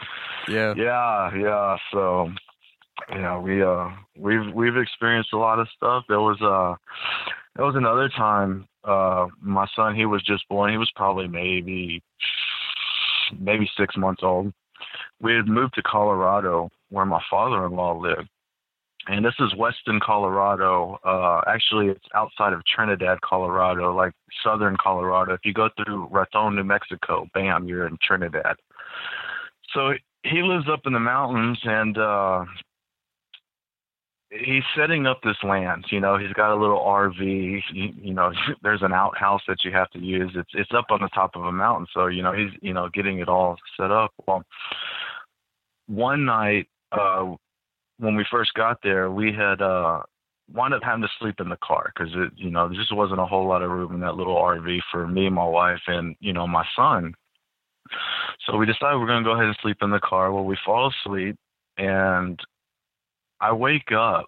[0.49, 0.73] Yeah.
[0.75, 1.77] Yeah, yeah.
[1.93, 2.31] So,
[3.09, 6.03] yeah, we uh we've we've experienced a lot of stuff.
[6.09, 6.75] There was uh
[7.55, 10.71] there was another time uh my son he was just born.
[10.71, 12.03] He was probably maybe
[13.39, 14.51] maybe six months old.
[15.21, 18.29] We had moved to Colorado where my father-in-law lived
[19.07, 20.99] and this is Weston, Colorado.
[21.03, 25.33] Uh, actually, it's outside of Trinidad, Colorado, like southern Colorado.
[25.33, 28.57] If you go through Raton, New Mexico, bam, you're in Trinidad.
[29.73, 29.93] So
[30.23, 32.43] he lives up in the mountains, and uh,
[34.29, 35.85] he's setting up this land.
[35.89, 37.61] You know, he's got a little RV.
[37.73, 40.31] You, you know, there's an outhouse that you have to use.
[40.35, 42.89] It's it's up on the top of a mountain, so you know he's you know
[42.93, 44.11] getting it all set up.
[44.27, 44.43] Well,
[45.87, 46.67] one night.
[46.91, 47.35] Uh,
[47.99, 50.01] when we first got there, we had uh,
[50.53, 53.19] wound up having to sleep in the car because it, you know, there just wasn't
[53.19, 56.33] a whole lot of room in that little RV for me, my wife, and you
[56.33, 57.13] know, my son.
[58.45, 60.31] So we decided we're going to go ahead and sleep in the car.
[60.31, 61.37] Well, we fall asleep,
[61.77, 62.39] and
[63.39, 64.25] I wake up,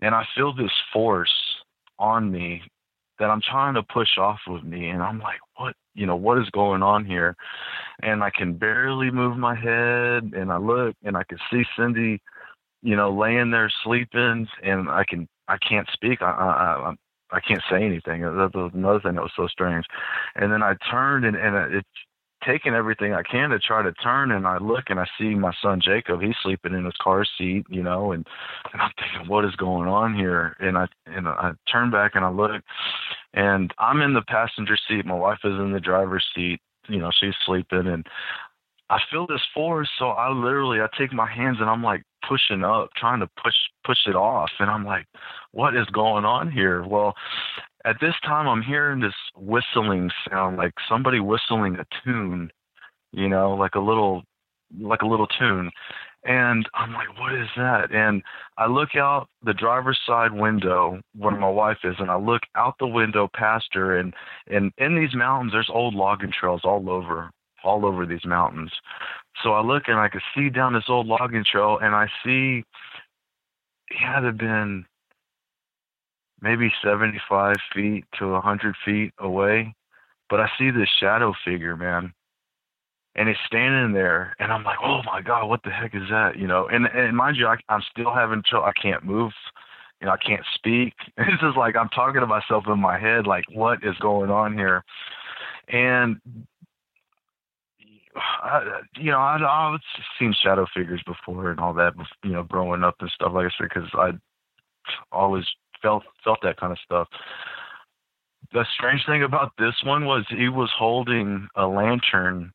[0.00, 1.32] and I feel this force
[1.98, 2.62] on me
[3.18, 5.74] that I'm trying to push off of me, and I'm like, what?
[5.94, 7.36] You know, what is going on here?
[8.02, 12.20] And I can barely move my head, and I look, and I can see Cindy
[12.82, 16.22] you know, laying there sleeping, and I can I can't speak.
[16.22, 16.94] I I I
[17.32, 18.22] I can't say anything.
[18.22, 19.84] That was another thing that was so strange.
[20.36, 21.88] And then I turned, and and it's
[22.44, 25.52] taking everything I can to try to turn, and I look and I see my
[25.62, 26.22] son Jacob.
[26.22, 28.26] He's sleeping in his car seat, you know, and,
[28.72, 30.56] and I'm thinking, what is going on here?
[30.60, 32.62] And I and I turn back and I look,
[33.34, 35.04] and I'm in the passenger seat.
[35.04, 36.60] My wife is in the driver's seat.
[36.88, 38.06] You know, she's sleeping, and
[38.90, 42.64] I feel this force, so I literally I take my hands and I'm like pushing
[42.64, 45.06] up, trying to push push it off, and I'm like,
[45.52, 46.84] what is going on here?
[46.84, 47.14] Well,
[47.84, 52.50] at this time I'm hearing this whistling sound, like somebody whistling a tune,
[53.12, 54.24] you know, like a little
[54.80, 55.70] like a little tune.
[56.24, 57.92] And I'm like, what is that?
[57.94, 58.22] And
[58.58, 62.74] I look out the driver's side window where my wife is, and I look out
[62.78, 63.96] the window past her.
[63.98, 64.12] And,
[64.48, 67.30] and in these mountains, there's old logging trails all over
[67.64, 68.72] all over these mountains.
[69.42, 72.62] So I look and I could see down this old logging trail, and I see
[73.90, 74.84] it had to have been
[76.40, 79.74] maybe 75 feet to 100 feet away,
[80.28, 82.12] but I see this shadow figure, man.
[83.16, 86.38] And it's standing there, and I'm like, "Oh my god, what the heck is that?"
[86.38, 88.66] You know, and and mind you, I, I'm still having trouble.
[88.68, 89.32] I can't move,
[90.00, 90.94] you know, I can't speak.
[91.18, 94.56] It's just like I'm talking to myself in my head, like, "What is going on
[94.56, 94.84] here?"
[95.68, 96.20] And
[98.16, 99.80] I, you know, I, I've
[100.18, 101.94] seen shadow figures before and all that,
[102.24, 104.10] you know, growing up and stuff like I said, because I
[105.12, 105.44] always
[105.80, 107.08] felt felt that kind of stuff.
[108.52, 112.52] The strange thing about this one was he was holding a lantern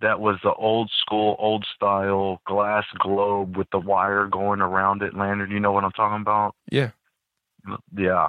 [0.00, 5.14] that was the old school, old style glass globe with the wire going around it
[5.14, 5.50] lantern.
[5.50, 6.54] You know what I'm talking about?
[6.70, 6.90] Yeah.
[7.96, 8.28] Yeah.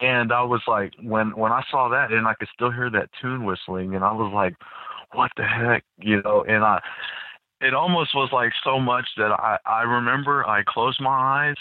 [0.00, 3.08] And I was like, when when I saw that, and I could still hear that
[3.20, 4.54] tune whistling, and I was like,
[5.12, 6.44] what the heck, you know?
[6.46, 6.80] And I,
[7.60, 11.56] it almost was like so much that I, I remember I closed my eyes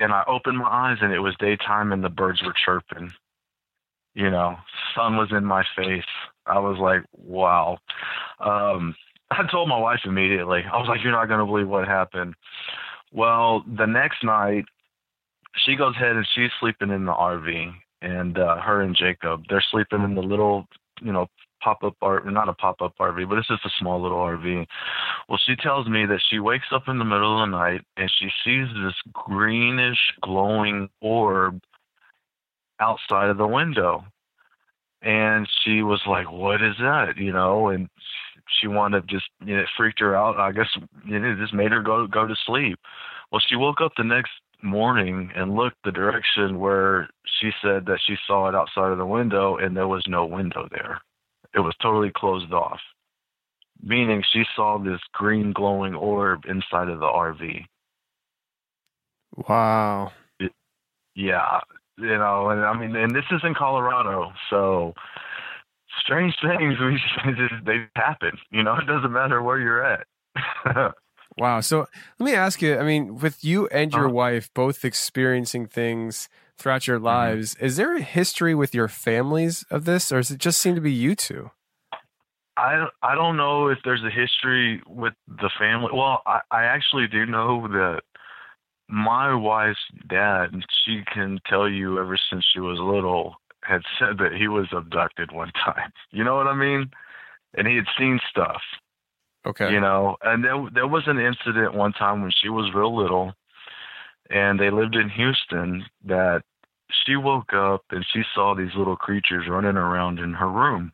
[0.00, 3.10] and I opened my eyes and it was daytime and the birds were chirping.
[4.14, 4.56] You know,
[4.94, 6.04] sun was in my face.
[6.46, 7.78] I was like, wow.
[8.38, 8.94] Um,
[9.30, 10.60] I told my wife immediately.
[10.70, 12.34] I was like, you're not going to believe what happened.
[13.12, 14.64] Well, the next night,
[15.64, 19.64] she goes ahead and she's sleeping in the RV, and uh, her and Jacob, they're
[19.70, 20.66] sleeping in the little,
[21.00, 21.26] you know,
[21.64, 24.66] pop up RV, not a pop up RV, but it's just a small little RV.
[25.28, 28.12] Well, she tells me that she wakes up in the middle of the night and
[28.18, 31.60] she sees this greenish glowing orb
[32.80, 34.04] outside of the window.
[35.02, 37.16] And she was like, What is that?
[37.16, 37.88] You know, and
[38.60, 40.38] she wanted to just, you know, it freaked her out.
[40.38, 40.68] I guess,
[41.06, 42.78] you know, it just made her go, go to sleep.
[43.32, 47.08] Well, she woke up the next morning and looked the direction where
[47.40, 50.68] she said that she saw it outside of the window and there was no window
[50.70, 51.00] there.
[51.54, 52.80] It was totally closed off,
[53.82, 57.64] meaning she saw this green glowing orb inside of the RV.
[59.48, 60.12] Wow.
[60.40, 60.52] It,
[61.14, 61.60] yeah,
[61.96, 64.94] you know, and I mean, and this is in Colorado, so
[66.00, 67.00] strange things we
[67.34, 68.32] just they happen.
[68.50, 70.06] You know, it doesn't matter where you're at.
[71.38, 71.60] wow.
[71.60, 71.86] So
[72.18, 72.78] let me ask you.
[72.78, 77.06] I mean, with you and your uh wife both experiencing things throughout your mm-hmm.
[77.06, 77.64] lives, mm-hmm.
[77.64, 80.80] is there a history with your families of this, or does it just seem to
[80.80, 81.50] be you two?
[82.56, 85.90] I I don't know if there's a history with the family.
[85.92, 88.02] Well, I, I actually do know that
[88.88, 90.50] my wife's dad,
[90.84, 95.32] she can tell you ever since she was little, had said that he was abducted
[95.32, 95.90] one time.
[96.10, 96.90] You know what I mean?
[97.54, 98.60] And he had seen stuff.
[99.46, 99.72] Okay.
[99.72, 103.34] You know, and there there was an incident one time when she was real little,
[104.30, 105.84] and they lived in Houston.
[106.04, 106.42] That
[107.04, 110.92] she woke up and she saw these little creatures running around in her room,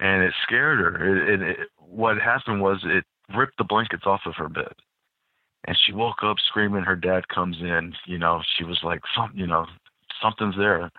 [0.00, 1.16] and it scared her.
[1.16, 4.74] It, it, it what happened was it ripped the blankets off of her bed
[5.66, 9.30] and she woke up screaming her dad comes in you know she was like some
[9.34, 9.66] you know
[10.22, 10.90] something's there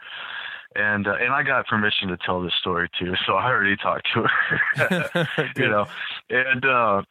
[0.76, 4.08] and uh, and I got permission to tell this story too so I already talked
[4.14, 5.86] to her you know
[6.30, 7.02] and uh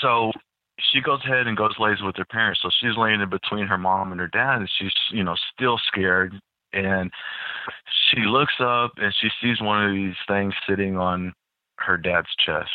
[0.00, 0.32] so
[0.92, 2.60] she goes ahead and goes lays with her parents.
[2.62, 5.78] So she's laying in between her mom and her dad and she's you know still
[5.86, 6.34] scared.
[6.72, 7.10] And
[8.10, 11.32] she looks up and she sees one of these things sitting on
[11.76, 12.70] her dad's chest.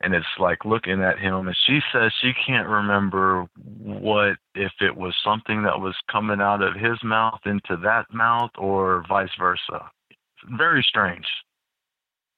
[0.00, 3.46] And it's like looking at him and she says she can't remember
[3.78, 8.50] what if it was something that was coming out of his mouth into that mouth
[8.58, 9.88] or vice versa.
[10.58, 11.26] Very strange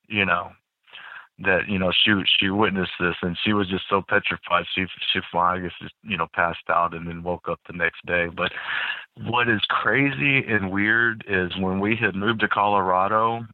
[0.08, 0.50] you know
[1.38, 5.20] that you know she she witnessed this and she was just so petrified she she
[5.32, 8.50] guess just you know passed out and then woke up the next day but
[9.26, 13.44] what is crazy and weird is when we had moved to Colorado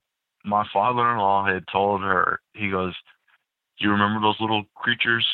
[0.44, 2.94] my father-in-law had told her he goes
[3.82, 5.26] you remember those little creatures,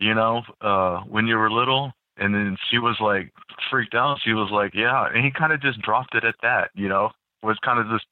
[0.00, 1.92] you know, uh, when you were little?
[2.16, 3.32] And then she was like
[3.70, 4.18] freaked out.
[4.24, 5.06] She was like, yeah.
[5.12, 7.10] And he kind of just dropped it at that, you know,
[7.42, 8.06] was kind of just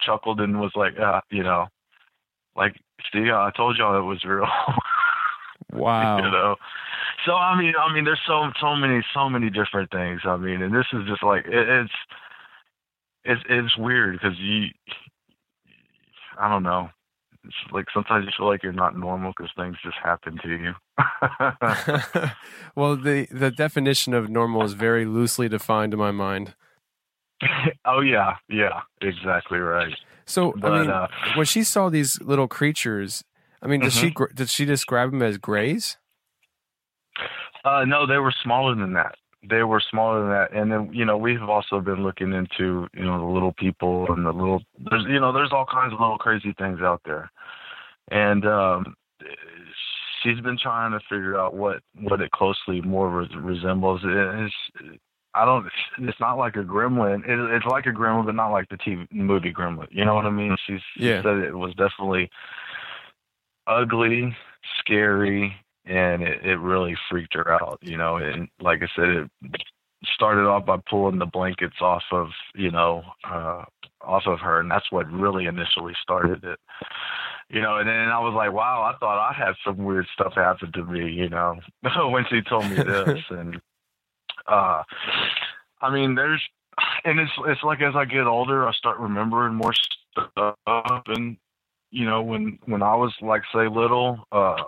[0.00, 1.66] chuckled and was like, uh, you know,
[2.56, 2.76] like,
[3.12, 4.46] see, I told y'all it was real.
[5.72, 6.18] wow.
[6.18, 6.56] you know,
[7.26, 10.22] so I mean, I mean, there's so so many so many different things.
[10.24, 11.92] I mean, and this is just like it, it's
[13.24, 14.66] it's it's weird because you,
[16.38, 16.90] I don't know
[17.44, 20.72] it's like sometimes you feel like you're not normal because things just happen to you.
[22.74, 26.54] well, the the definition of normal is very loosely defined in my mind.
[27.84, 29.94] oh yeah, yeah, exactly right.
[30.26, 33.24] So but, I mean, uh, when she saw these little creatures,
[33.62, 34.24] I mean, does mm-hmm.
[34.28, 35.98] she did she describe them as grays?
[37.64, 39.14] Uh, no, they were smaller than that
[39.48, 40.52] they were smaller than that.
[40.52, 44.24] And then, you know, we've also been looking into, you know, the little people and
[44.24, 47.30] the little, there's, you know, there's all kinds of little crazy things out there.
[48.10, 48.94] And, um,
[50.22, 54.00] she's been trying to figure out what, what it closely more res- resembles.
[54.04, 54.54] It's,
[55.34, 55.66] I don't,
[55.98, 57.28] it's not like a gremlin.
[57.28, 59.88] It, it's like a gremlin, but not like the TV movie gremlin.
[59.90, 60.56] You know what I mean?
[60.66, 61.18] She's, yeah.
[61.18, 62.30] she said it was definitely
[63.66, 64.36] ugly,
[64.78, 65.54] scary,
[65.86, 68.16] and it, it really freaked her out, you know.
[68.16, 69.30] And like I said, it
[70.14, 73.64] started off by pulling the blankets off of, you know, uh,
[74.02, 76.58] off of her, and that's what really initially started it.
[77.50, 80.32] You know, and then I was like, wow, I thought I had some weird stuff
[80.34, 81.56] happen to me, you know,
[82.10, 83.60] when she told me this, and
[84.46, 84.82] uh,
[85.80, 86.42] I mean, there's,
[87.04, 89.72] and it's it's like as I get older, I start remembering more
[90.12, 91.36] stuff, and
[91.90, 94.62] you know, when when I was like say little, uh,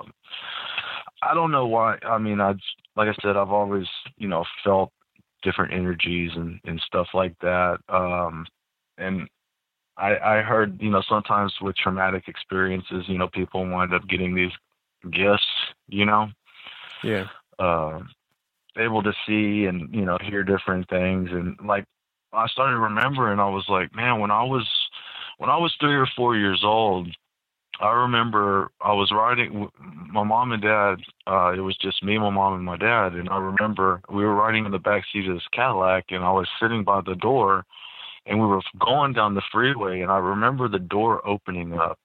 [1.23, 1.99] I don't know why.
[2.03, 2.55] I mean, I
[2.95, 4.93] like I said, I've always you know felt
[5.43, 7.79] different energies and and stuff like that.
[7.89, 8.47] Um,
[8.99, 9.29] and
[9.97, 14.35] I I heard you know sometimes with traumatic experiences, you know, people wind up getting
[14.35, 14.53] these
[15.11, 15.47] gifts.
[15.89, 16.29] You know.
[17.03, 17.27] Yeah.
[17.59, 18.01] Uh,
[18.79, 21.85] able to see and you know hear different things and like
[22.33, 23.41] I started remembering.
[23.41, 24.67] I was like, man, when I was
[25.39, 27.09] when I was three or four years old,
[27.81, 29.69] I remember I was riding.
[30.13, 30.97] My mom and dad.
[31.27, 33.15] Uh, it was just me, my mom, and my dad.
[33.15, 36.31] And I remember we were riding in the back seat of this Cadillac, and I
[36.31, 37.65] was sitting by the door,
[38.27, 40.01] and we were going down the freeway.
[40.01, 41.99] And I remember the door opening up,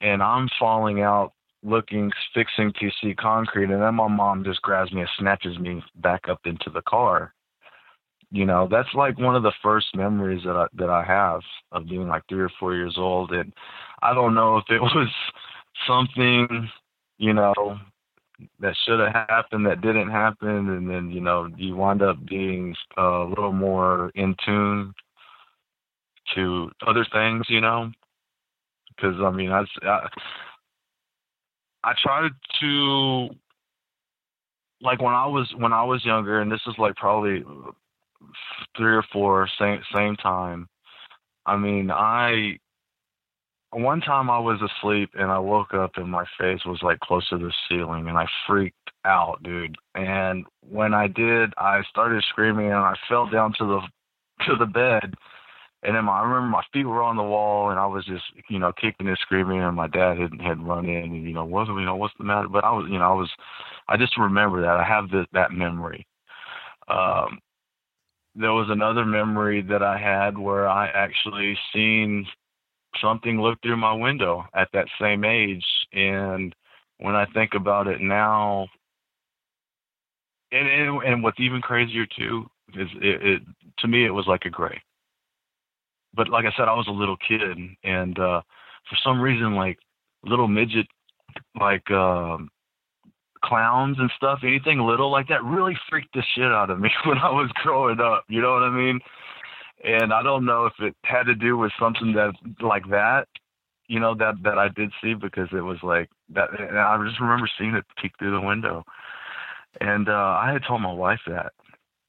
[0.00, 1.32] and I'm falling out,
[1.62, 6.28] looking, fixing see concrete, and then my mom just grabs me and snatches me back
[6.28, 7.34] up into the car.
[8.30, 11.40] You know, that's like one of the first memories that I that I have
[11.72, 13.52] of being like three or four years old, and
[14.02, 15.08] I don't know if it was
[15.86, 16.68] something,
[17.18, 17.78] you know,
[18.60, 22.74] that should have happened that didn't happen, and then you know you wind up being
[22.96, 24.94] a little more in tune
[26.34, 27.90] to other things, you know,
[28.88, 30.08] because I mean I, I
[31.84, 33.28] I tried to
[34.82, 37.44] like when I was when I was younger, and this is like probably
[38.76, 40.68] three or four same same time.
[41.46, 42.58] I mean, I
[43.72, 47.28] one time I was asleep and I woke up and my face was like close
[47.28, 49.76] to the ceiling and I freaked out, dude.
[49.94, 53.80] And when I did, I started screaming and I fell down to the
[54.46, 55.14] to the bed.
[55.82, 58.24] And then my, I remember my feet were on the wall and I was just,
[58.50, 61.44] you know, kicking and screaming and my dad had had run in and you know,
[61.44, 62.48] what you know, what's the matter?
[62.48, 63.30] But I was, you know, I was
[63.88, 64.76] I just remember that.
[64.76, 66.06] I have the, that memory.
[66.88, 67.38] Um
[68.34, 72.26] there was another memory that I had where I actually seen
[73.00, 75.64] something look through my window at that same age.
[75.92, 76.54] And
[76.98, 78.68] when I think about it now,
[80.52, 83.42] and and, and what's even crazier too is it, it
[83.78, 84.80] to me it was like a gray.
[86.14, 88.42] But like I said, I was a little kid, and uh,
[88.88, 89.78] for some reason, like
[90.24, 90.86] little midget,
[91.58, 92.48] like um,
[93.44, 97.18] clowns and stuff, anything little like that, really freaked the shit out of me when
[97.18, 98.24] I was growing up.
[98.28, 99.00] You know what I mean?
[99.84, 103.26] and I don't know if it had to do with something that like that,
[103.88, 106.48] you know, that that I did see because it was like that.
[106.58, 108.84] And I just remember seeing it peek through the window,
[109.80, 111.52] and uh, I had told my wife that,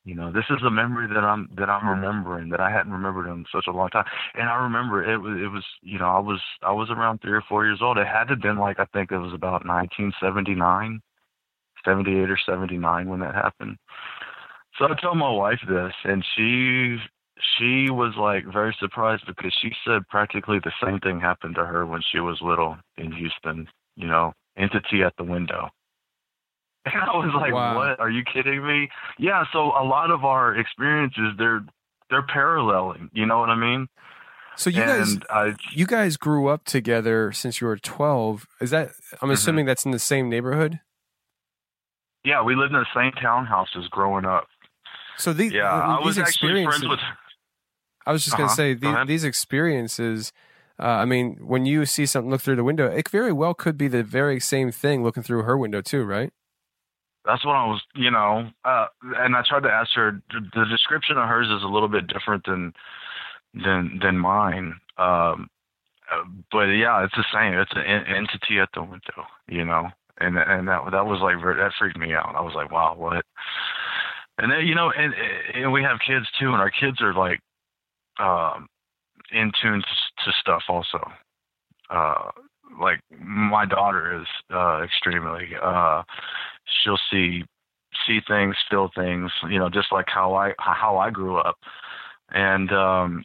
[0.04, 3.28] you know, this is a memory that I'm that I'm remembering that I hadn't remembered
[3.28, 4.06] in such a long time.
[4.34, 7.34] And I remember it was it was you know I was I was around three
[7.34, 7.98] or four years old.
[7.98, 11.02] It had to have been like I think it was about 1979,
[11.86, 13.78] 78 or 79 when that happened.
[14.78, 16.98] So I told my wife this, and she
[17.58, 21.86] she was like very surprised because she said practically the same thing happened to her
[21.86, 25.70] when she was little in Houston, you know, entity at the window.
[26.86, 27.76] And I was like, wow.
[27.76, 28.00] "What?
[28.00, 29.44] Are you kidding me?" Yeah.
[29.54, 31.64] So a lot of our experiences, they're
[32.10, 33.10] they're paralleling.
[33.14, 33.88] You know what I mean?
[34.56, 38.48] So you and guys, I, you guys grew up together since you were twelve.
[38.60, 38.90] Is that?
[39.14, 39.32] I'm mm-hmm.
[39.32, 40.80] assuming that's in the same neighborhood.
[42.24, 44.48] Yeah, we lived in the same townhouses growing up.
[45.18, 47.00] So these, yeah, I was actually friends with
[48.06, 48.44] I was just uh-huh.
[48.44, 50.32] going to say the, these experiences.
[50.80, 53.78] Uh, I mean, when you see something look through the window, it very well could
[53.78, 56.34] be the very same thing looking through her window too, right?
[57.26, 60.22] That's what I was, you know, uh, and I tried to ask her.
[60.32, 62.74] The description of hers is a little bit different than
[63.54, 64.74] than than mine.
[64.98, 65.50] Um,
[66.12, 67.54] uh, but yeah, it's the same.
[67.54, 71.72] It's an entity at the window, you know, and and that that was like that
[71.78, 72.36] freaked me out.
[72.36, 73.24] I was like, wow, what?
[74.38, 75.14] And then you know, and
[75.54, 77.40] and we have kids too, and our kids are like
[78.20, 78.68] um,
[79.32, 81.00] in tune to, to stuff also.
[81.90, 82.32] Uh,
[82.80, 85.50] like my daughter is uh, extremely.
[85.62, 86.04] Uh,
[86.84, 87.44] she'll see
[88.08, 89.32] see things, feel things.
[89.50, 91.58] You know, just like how I how I grew up.
[92.32, 93.24] And um,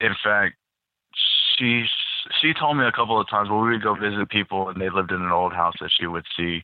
[0.00, 0.56] in fact,
[1.58, 1.84] she
[2.40, 4.88] she told me a couple of times when we would go visit people and they
[4.90, 6.62] lived in an old house that she would see,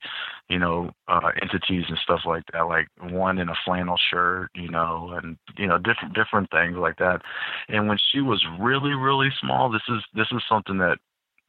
[0.48, 4.68] you know, uh, entities and stuff like that, like one in a flannel shirt, you
[4.68, 7.22] know, and you know different different things like that.
[7.68, 10.98] And when she was really really small, this is this is something that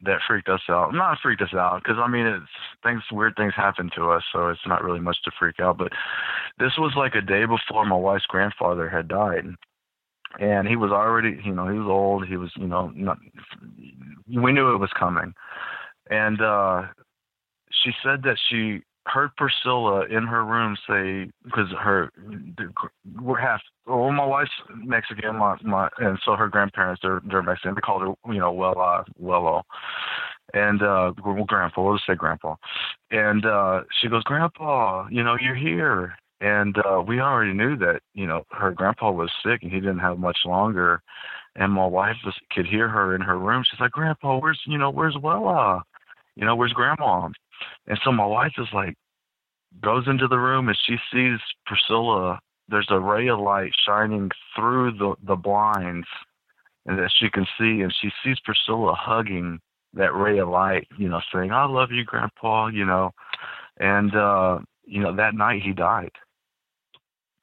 [0.05, 0.93] that freaked us out.
[0.93, 2.45] Not freaked us out because I mean it's
[2.83, 5.77] things weird things happen to us, so it's not really much to freak out.
[5.77, 5.91] But
[6.57, 9.45] this was like a day before my wife's grandfather had died,
[10.39, 13.17] and he was already you know he was old he was you know not
[14.27, 15.33] we knew it was coming
[16.09, 16.83] and uh
[17.71, 18.81] she said that she
[19.11, 22.11] heard Priscilla in her room say because her
[23.21, 27.75] we're half well my wife's Mexican my, my and so her grandparents they're they're Mexican
[27.75, 29.65] they called her you know well uh well
[30.53, 32.55] and uh well grandpa we'll just say grandpa
[33.11, 38.01] and uh she goes grandpa you know you're here and uh, we already knew that
[38.13, 41.01] you know her grandpa was sick and he didn't have much longer.
[41.55, 43.63] And my wife was, could hear her in her room.
[43.69, 45.81] She's like, "Grandpa, where's you know where's Wella?
[46.35, 47.29] You know where's Grandma?"
[47.87, 48.95] And so my wife is like,
[49.81, 52.39] goes into the room and she sees Priscilla
[52.69, 56.07] there's a ray of light shining through the the blinds,
[56.85, 59.59] and that she can see, and she sees Priscilla hugging
[59.93, 63.11] that ray of light, you know, saying, "I love you, Grandpa," you know,
[63.77, 66.11] and uh, you know that night he died.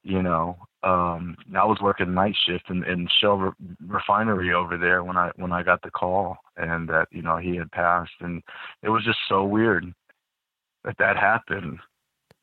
[0.04, 3.52] You know, um, I was working night shift in, in Shell re-
[3.84, 7.56] refinery over there when I when I got the call, and that you know he
[7.56, 8.42] had passed, and
[8.82, 9.92] it was just so weird
[10.84, 11.80] that that happened.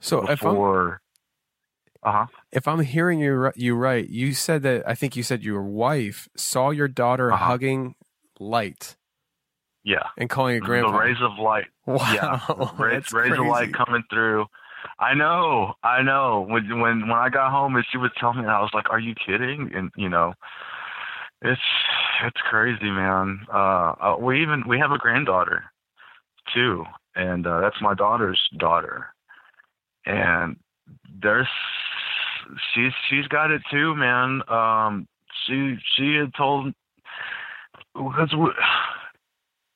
[0.03, 1.01] So before,
[1.95, 2.25] if I'm, uh-huh.
[2.51, 6.27] if I'm hearing you you right, you said that I think you said your wife
[6.35, 7.45] saw your daughter uh-huh.
[7.45, 7.95] hugging
[8.37, 8.97] light.
[9.85, 10.07] Yeah.
[10.17, 10.91] And calling it grandpa.
[10.91, 11.67] The rays of light.
[11.85, 12.13] Wow.
[12.13, 12.71] Yeah.
[12.79, 14.45] Rays, rays of light coming through.
[14.99, 16.45] I know, I know.
[16.47, 18.99] When when when I got home and she was telling me, I was like, "Are
[18.99, 20.33] you kidding?" And you know,
[21.41, 21.61] it's
[22.25, 23.45] it's crazy, man.
[23.51, 25.63] Uh, uh we even we have a granddaughter
[26.53, 26.85] too,
[27.15, 29.12] and uh, that's my daughter's daughter,
[30.05, 30.57] and
[31.21, 31.47] there's
[32.73, 34.41] she's she's got it too, man.
[34.47, 35.07] Um,
[35.45, 36.73] she she had told
[37.93, 38.33] because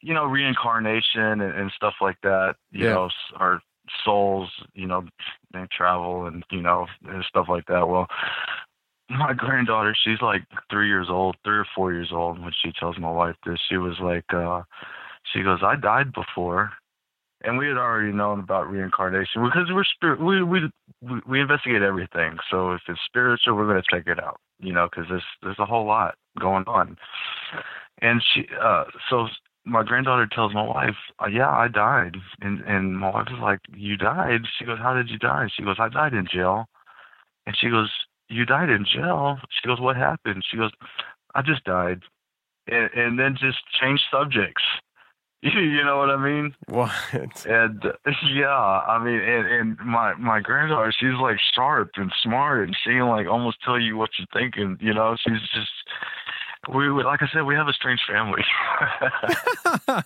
[0.02, 2.56] you know reincarnation and, and stuff like that.
[2.72, 2.94] You yeah.
[2.94, 3.62] know, our
[4.04, 5.06] souls, you know,
[5.54, 7.88] they travel and you know and stuff like that.
[7.88, 8.08] Well,
[9.10, 12.40] my granddaughter, she's like three years old, three or four years old.
[12.40, 14.64] When she tells my wife this, she was like, uh,
[15.34, 16.72] she goes, "I died before."
[17.44, 20.20] And we had already known about reincarnation because we're spirit.
[20.20, 20.70] We we
[21.28, 22.38] we investigate everything.
[22.50, 24.40] So if it's spiritual, we're going to check it out.
[24.60, 26.98] You know, because there's there's a whole lot going on.
[28.02, 29.28] And she, uh, so
[29.66, 33.60] my granddaughter tells my wife, uh, "Yeah, I died," and and my wife is like,
[33.76, 36.68] "You died?" She goes, "How did you die?" She goes, "I died in jail,"
[37.46, 37.92] and she goes,
[38.30, 40.72] "You died in jail?" She goes, "What happened?" She goes,
[41.36, 42.02] "I just died,"
[42.68, 44.64] and and then just change subjects.
[45.44, 46.56] You know what I mean?
[46.68, 46.92] What?
[47.46, 47.84] And
[48.34, 52.92] yeah, I mean, and and my my granddaughter, she's like sharp and smart, and she
[52.92, 54.78] can like almost tell you what you're thinking.
[54.82, 55.72] You know, she's just
[56.74, 58.44] we, we like I said, we have a strange family.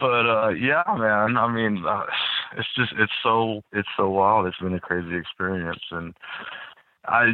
[0.00, 1.36] but uh yeah, man.
[1.36, 2.02] I mean, uh,
[2.56, 4.46] it's just it's so it's so wild.
[4.46, 6.14] It's been a crazy experience, and
[7.06, 7.32] I,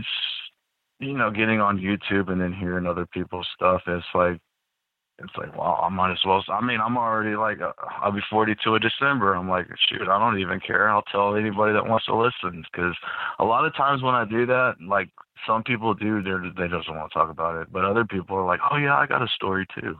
[1.01, 3.83] you know, getting on YouTube and then hearing other people's stuff.
[3.87, 4.41] It's like
[5.21, 6.45] it's like, well, I might as well.
[6.49, 9.35] I mean, I'm already like, uh, I'll be 42 in December.
[9.35, 10.89] I'm like, shoot, I don't even care.
[10.89, 12.95] I'll tell anybody that wants to listen because
[13.41, 15.09] a lot of times when I do that, like
[15.47, 18.37] some people do, they they just don't want to talk about it, but other people
[18.37, 19.97] are like, oh yeah, I got a story too,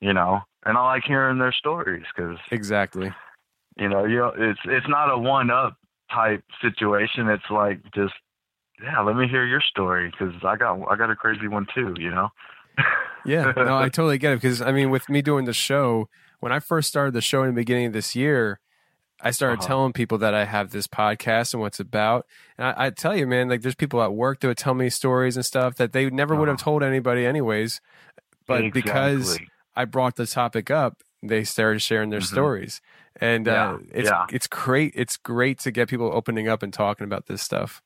[0.00, 3.12] you know, and I like hearing their stories because exactly,
[3.76, 5.76] you know, you know, it's it's not a one up
[6.10, 7.28] type situation.
[7.28, 8.14] It's like just
[8.82, 11.94] yeah, let me hear your story because I got I got a crazy one too,
[11.98, 12.30] you know
[13.24, 16.08] yeah, no, I totally get it because I mean, with me doing the show,
[16.40, 18.60] when I first started the show in the beginning of this year,
[19.20, 19.68] I started uh-huh.
[19.68, 22.26] telling people that I have this podcast and what's about.
[22.58, 24.90] And I, I, tell you, man, like there's people at work that would tell me
[24.90, 26.40] stories and stuff that they never uh-huh.
[26.40, 26.64] would have uh-huh.
[26.64, 27.80] told anybody anyways.
[28.46, 28.82] But exactly.
[28.82, 29.38] because
[29.74, 32.34] I brought the topic up, they started sharing their mm-hmm.
[32.34, 32.80] stories.
[33.18, 33.72] And yeah.
[33.72, 34.26] uh, it's yeah.
[34.30, 34.92] it's great.
[34.94, 37.82] It's great to get people opening up and talking about this stuff.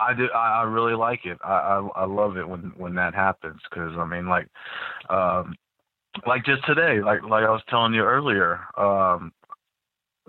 [0.00, 0.28] I do.
[0.34, 1.38] I, I really like it.
[1.44, 4.46] I, I I love it when when that happens because I mean, like,
[5.08, 5.54] um,
[6.26, 8.60] like just today, like like I was telling you earlier.
[8.76, 9.32] Um,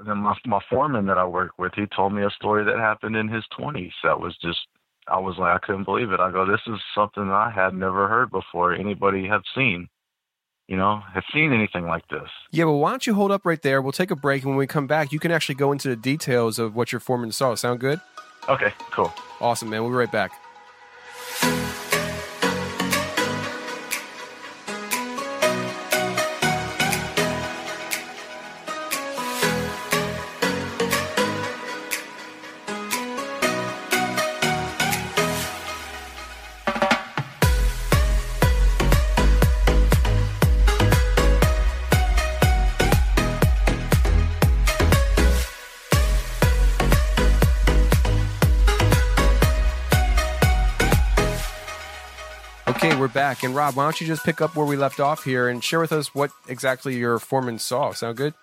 [0.05, 3.15] then my my foreman that I work with, he told me a story that happened
[3.15, 3.93] in his twenties.
[4.03, 4.59] That was just,
[5.07, 6.19] I was like, I couldn't believe it.
[6.19, 8.73] I go, this is something I had never heard before.
[8.73, 9.87] Anybody have seen?
[10.71, 12.29] you know, have seen anything like this.
[12.51, 13.81] Yeah, well, why don't you hold up right there?
[13.81, 14.43] We'll take a break.
[14.43, 17.01] And when we come back, you can actually go into the details of what your
[17.01, 17.55] foreman saw.
[17.55, 17.99] Sound good?
[18.49, 19.13] Okay, cool.
[19.39, 19.81] Awesome, man.
[19.83, 20.40] We'll be right back.
[53.07, 53.43] Back.
[53.43, 55.79] And Rob, why don't you just pick up where we left off here and share
[55.79, 57.91] with us what exactly your foreman saw?
[57.93, 58.33] Sound good?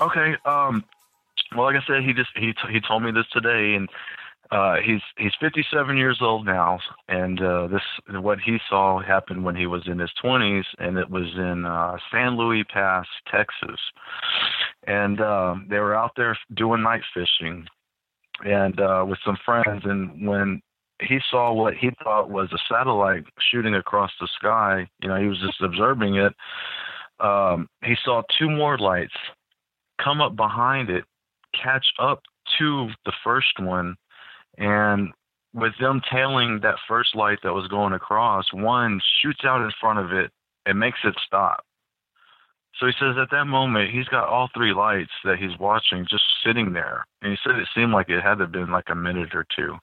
[0.00, 0.34] Okay.
[0.44, 0.84] Um,
[1.56, 3.88] well, like I said, he just he t- he told me this today, and
[4.50, 6.78] uh, he's he's 57 years old now,
[7.08, 11.10] and uh, this what he saw happened when he was in his 20s, and it
[11.10, 13.80] was in uh, San Luis Pass, Texas,
[14.86, 17.66] and uh, they were out there doing night fishing,
[18.44, 20.60] and uh, with some friends, and when
[21.00, 24.88] he saw what he thought was a satellite shooting across the sky.
[25.02, 26.32] You know, he was just observing it.
[27.20, 29.14] Um, he saw two more lights
[30.02, 31.04] come up behind it,
[31.60, 32.22] catch up
[32.58, 33.96] to the first one,
[34.58, 35.12] And
[35.52, 39.98] with them tailing that first light that was going across, one shoots out in front
[39.98, 40.30] of it
[40.66, 41.64] and makes it stop.
[42.78, 46.24] So he says at that moment he's got all three lights that he's watching just
[46.44, 47.06] sitting there.
[47.22, 49.46] And he said it seemed like it had to have been like a minute or
[49.54, 49.76] two.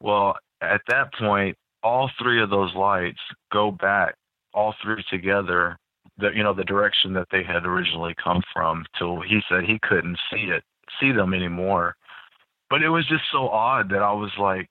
[0.00, 3.20] Well, at that point, all three of those lights
[3.52, 4.14] go back,
[4.54, 5.78] all three together,
[6.18, 9.78] the you know, the direction that they had originally come from till he said he
[9.82, 10.62] couldn't see it
[11.00, 11.96] see them anymore.
[12.70, 14.68] But it was just so odd that I was like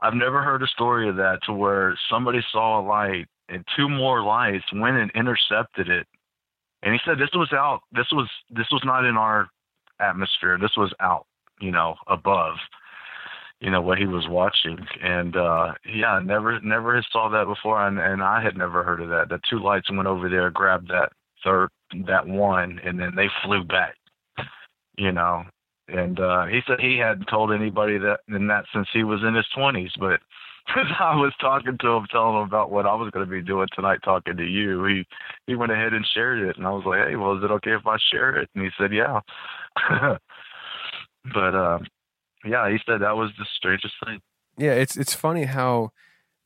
[0.00, 3.88] I've never heard a story of that to where somebody saw a light and two
[3.88, 6.06] more lights went and intercepted it.
[6.82, 9.48] And he said this was out this was this was not in our
[10.00, 10.58] atmosphere.
[10.60, 11.26] This was out,
[11.60, 12.56] you know, above
[13.60, 17.98] you know what he was watching and uh yeah never never saw that before and
[17.98, 21.10] and i had never heard of that the two lights went over there grabbed that
[21.44, 21.68] third
[22.06, 23.94] that one and then they flew back
[24.96, 25.42] you know
[25.88, 29.34] and uh he said he hadn't told anybody that in that since he was in
[29.34, 30.20] his twenties but
[31.00, 33.68] I was talking to him, telling him about what I was going to be doing
[33.74, 35.06] tonight, talking to you, he
[35.46, 37.70] he went ahead and shared it, and I was like, "Hey, well, is it okay
[37.72, 39.20] if I share it?" And he said, "Yeah."
[41.32, 41.78] but uh,
[42.48, 44.20] yeah, he said that was the strangest thing.
[44.56, 45.92] Yeah, it's it's funny how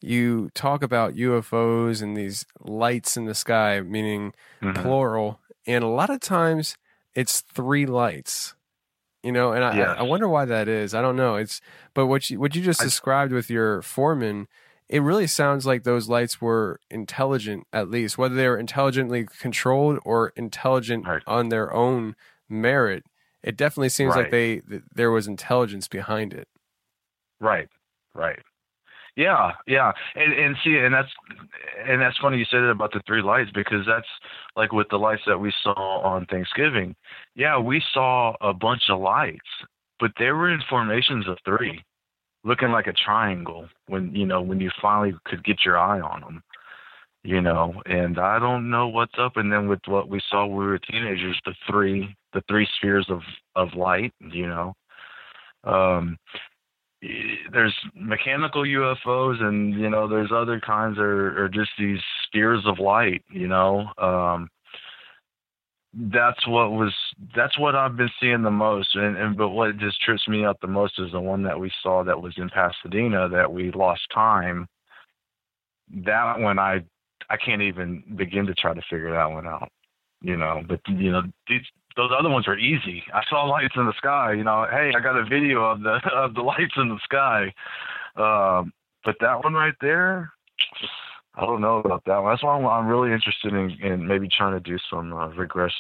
[0.01, 4.81] you talk about UFOs and these lights in the sky, meaning mm-hmm.
[4.83, 6.77] plural, and a lot of times
[7.15, 8.55] it's three lights.
[9.23, 9.97] You know, and I, yes.
[10.01, 10.95] I, wonder why that is.
[10.95, 11.37] I don't know.
[11.37, 11.61] It's
[11.95, 14.49] but what you what you just I, described with your foreman,
[14.89, 20.01] it really sounds like those lights were intelligent at least, whether they were intelligently controlled
[20.05, 21.23] or intelligent right.
[21.25, 22.17] on their own
[22.49, 23.05] merit
[23.43, 24.23] it definitely seems right.
[24.23, 26.49] like they th- there was intelligence behind it.
[27.41, 27.69] Right.
[28.15, 28.39] Right.
[29.15, 31.11] Yeah, yeah, and and see, and that's
[31.87, 34.09] and that's funny you said it about the three lights because that's
[34.57, 36.97] like with the lights that we saw on Thanksgiving.
[37.35, 39.41] Yeah, we saw a bunch of lights,
[40.01, 41.85] but they were in formations of three,
[42.43, 43.69] looking like a triangle.
[43.87, 46.43] When you know when you finally could get your eye on them
[47.25, 50.59] you know and i don't know what's up and then with what we saw when
[50.59, 53.21] we were teenagers the three the three spheres of
[53.57, 54.75] of light you know?
[55.65, 56.19] Um
[57.53, 62.79] there's mechanical ufos and you know there's other kinds or are just these spheres of
[62.79, 63.87] light you know?
[63.99, 64.49] Um
[65.95, 66.93] that's what was
[67.37, 68.95] that's what I've been seeing the most.
[68.95, 71.71] And, and but what just trips me up the most is the one that we
[71.83, 74.67] saw that was in Pasadena that we lost time.
[76.05, 76.83] That one I
[77.29, 79.71] I can't even begin to try to figure that one out.
[80.23, 81.63] You know, but you know, these
[81.97, 83.03] those other ones are easy.
[83.13, 84.33] I saw lights in the sky.
[84.33, 87.53] You know, hey, I got a video of the of the lights in the sky.
[88.17, 88.73] Um,
[89.05, 90.31] but that one right there,
[91.35, 92.33] I don't know about that one.
[92.33, 95.73] That's why I'm, I'm really interested in, in maybe trying to do some uh, regress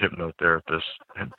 [0.00, 0.82] hypnotherapist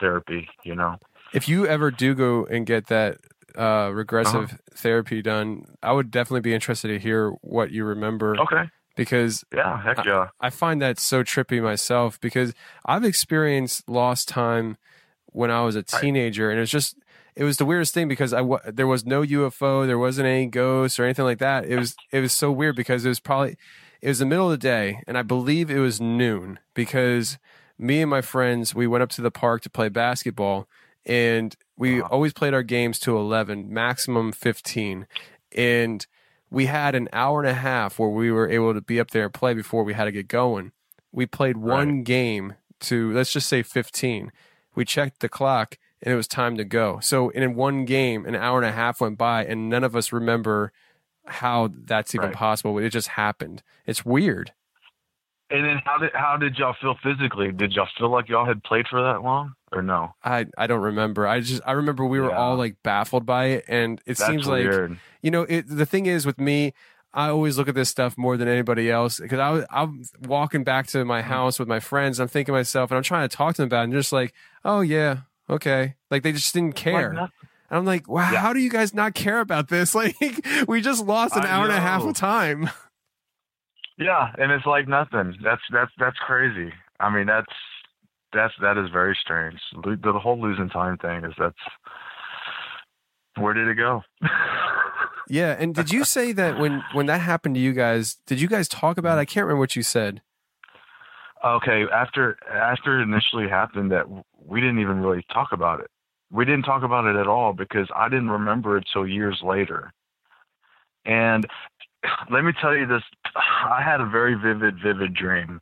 [0.00, 0.48] therapy.
[0.64, 0.96] You know,
[1.32, 3.18] if you ever do go and get that
[3.56, 4.56] uh, regressive uh-huh.
[4.74, 8.36] therapy done, I would definitely be interested to hear what you remember.
[8.40, 8.64] Okay
[8.98, 10.26] because yeah, heck yeah.
[10.40, 12.52] I, I, find that so trippy myself because
[12.84, 14.76] I've experienced lost time
[15.26, 16.54] when I was a teenager, right.
[16.54, 16.96] and it's just
[17.36, 20.98] it was the weirdest thing because I there was no UFO, there wasn't any ghosts
[20.98, 21.64] or anything like that.
[21.64, 23.56] It was it was so weird because it was probably
[24.02, 27.38] it was the middle of the day, and I believe it was noon because
[27.78, 30.66] me and my friends we went up to the park to play basketball,
[31.06, 32.08] and we uh-huh.
[32.10, 35.06] always played our games to eleven, maximum fifteen,
[35.52, 36.04] and
[36.50, 39.24] we had an hour and a half where we were able to be up there
[39.24, 40.72] and play before we had to get going.
[41.12, 42.04] We played one right.
[42.04, 44.32] game to let's just say 15.
[44.74, 47.00] We checked the clock and it was time to go.
[47.00, 50.12] So in one game, an hour and a half went by and none of us
[50.12, 50.72] remember
[51.26, 52.36] how that's even right.
[52.36, 52.78] possible.
[52.78, 53.62] It just happened.
[53.86, 54.52] It's weird.
[55.50, 57.52] And then how did how did y'all feel physically?
[57.52, 60.14] Did y'all feel like y'all had played for that long or no?
[60.22, 61.26] I I don't remember.
[61.26, 62.36] I just I remember we were yeah.
[62.36, 64.90] all like baffled by it, and it That's seems weird.
[64.90, 66.72] like you know it, the thing is with me.
[67.14, 70.86] I always look at this stuff more than anybody else because I I'm walking back
[70.88, 71.30] to my mm-hmm.
[71.30, 72.20] house with my friends.
[72.20, 74.12] I'm thinking to myself, and I'm trying to talk to them about it, and just
[74.12, 77.10] like, oh yeah, okay, like they just didn't care.
[77.10, 77.30] and
[77.70, 78.40] I'm like, wow, yeah.
[78.40, 79.94] how do you guys not care about this?
[79.98, 80.14] Like,
[80.68, 81.74] we just lost an I hour know.
[81.74, 82.70] and a half of time.
[83.98, 85.34] Yeah, and it's like nothing.
[85.42, 86.72] That's that's that's crazy.
[87.00, 87.52] I mean, that's
[88.32, 89.58] that's that is very strange.
[89.82, 91.56] The, the whole losing time thing is that's
[93.36, 94.02] where did it go?
[95.28, 98.16] yeah, and did you say that when when that happened to you guys?
[98.26, 99.18] Did you guys talk about?
[99.18, 99.22] it?
[99.22, 100.22] I can't remember what you said.
[101.44, 104.06] Okay, after after it initially happened, that
[104.44, 105.90] we didn't even really talk about it.
[106.30, 109.92] We didn't talk about it at all because I didn't remember it till years later.
[111.04, 111.46] And
[112.30, 113.02] let me tell you this
[113.34, 115.60] I had a very vivid, vivid dream.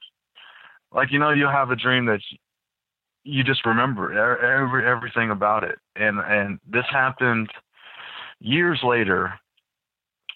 [0.92, 2.20] Like, you know, you have a dream that
[3.26, 5.78] you just remember every everything about it.
[5.96, 7.48] And and this happened
[8.40, 9.34] years later,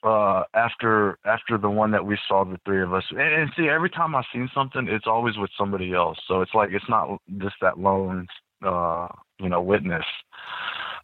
[0.02, 3.68] uh, after after the one that we saw, the three of us, and, and see,
[3.68, 6.18] every time I've seen something, it's always with somebody else.
[6.26, 8.26] So it's like it's not just that lone,
[8.64, 10.04] uh, you know, witness.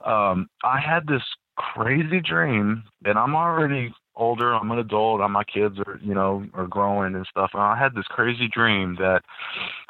[0.04, 1.22] Um, I had this
[1.56, 4.54] crazy dream, and I'm already older.
[4.54, 5.20] I'm an adult.
[5.20, 7.50] And my kids are, you know, are growing and stuff.
[7.54, 9.22] And I had this crazy dream that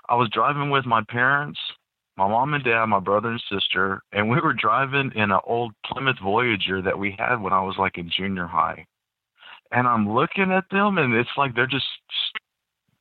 [0.08, 1.58] I was driving with my parents,
[2.16, 5.72] my mom and dad, my brother and sister, and we were driving in an old
[5.84, 8.86] Plymouth Voyager that we had when I was like in junior high.
[9.72, 11.84] And I'm looking at them, and it's like they're just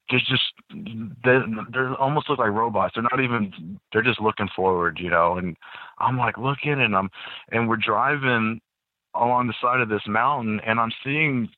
[0.10, 1.38] they're just they
[1.74, 2.94] they almost look like robots.
[2.96, 5.38] They're not even they're just looking forward, you know.
[5.38, 5.56] And
[6.00, 7.10] I'm like looking, and I'm
[7.52, 8.60] and we're driving
[9.14, 11.50] along the side of this mountain, and I'm seeing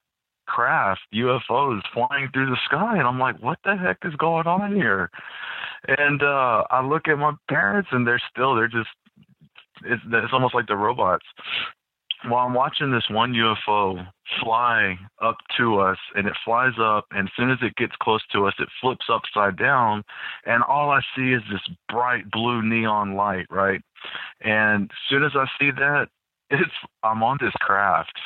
[0.48, 4.76] craft UFOs flying through the sky, and I'm like, what the heck is going on
[4.76, 5.10] here?
[5.88, 8.90] And uh I look at my parents, and they're still they're just
[9.86, 11.26] it's it's almost like the robots
[12.26, 14.06] while I'm watching this one UFO
[14.44, 18.22] fly up to us, and it flies up, and as soon as it gets close
[18.34, 20.04] to us, it flips upside down,
[20.46, 23.82] and all I see is this bright blue neon light, right?
[24.42, 26.08] And as soon as I see that,
[26.50, 26.72] it's
[27.04, 28.18] I'm on this craft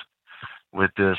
[0.74, 1.18] with this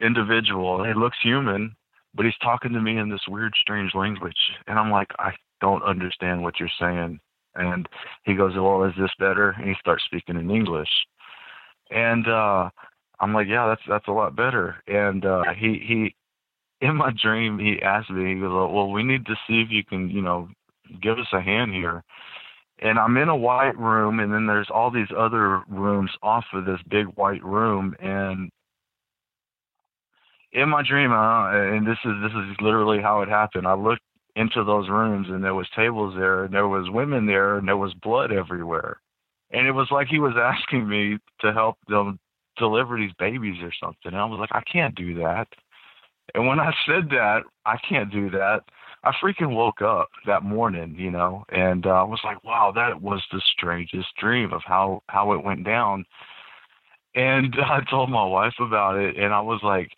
[0.00, 0.84] individual.
[0.84, 1.74] He looks human,
[2.14, 5.32] but he's talking to me in this weird, strange language, and I'm like, I
[5.64, 7.18] don't understand what you're saying.
[7.54, 7.88] And
[8.24, 9.50] he goes, Well, is this better?
[9.50, 10.90] And he starts speaking in English
[11.90, 12.68] and uh
[13.20, 14.76] I'm like, yeah, that's that's a lot better.
[14.86, 16.14] And uh he he
[16.86, 19.84] in my dream he asked me, he goes, Well, we need to see if you
[19.84, 20.48] can, you know,
[21.00, 22.02] give us a hand here.
[22.80, 26.66] And I'm in a white room and then there's all these other rooms off of
[26.66, 28.50] this big white room and
[30.52, 33.66] in my dream, uh, and this is this is literally how it happened.
[33.66, 34.02] I looked
[34.36, 37.76] into those rooms and there was tables there and there was women there and there
[37.76, 39.00] was blood everywhere
[39.54, 42.18] and it was like he was asking me to help them
[42.56, 44.12] deliver these babies or something.
[44.12, 45.46] And I was like, I can't do that.
[46.34, 48.60] And when I said that, I can't do that,
[49.04, 53.02] I freaking woke up that morning, you know, and uh, I was like, wow, that
[53.02, 56.06] was the strangest dream of how how it went down.
[57.14, 59.90] And I told my wife about it, and I was like,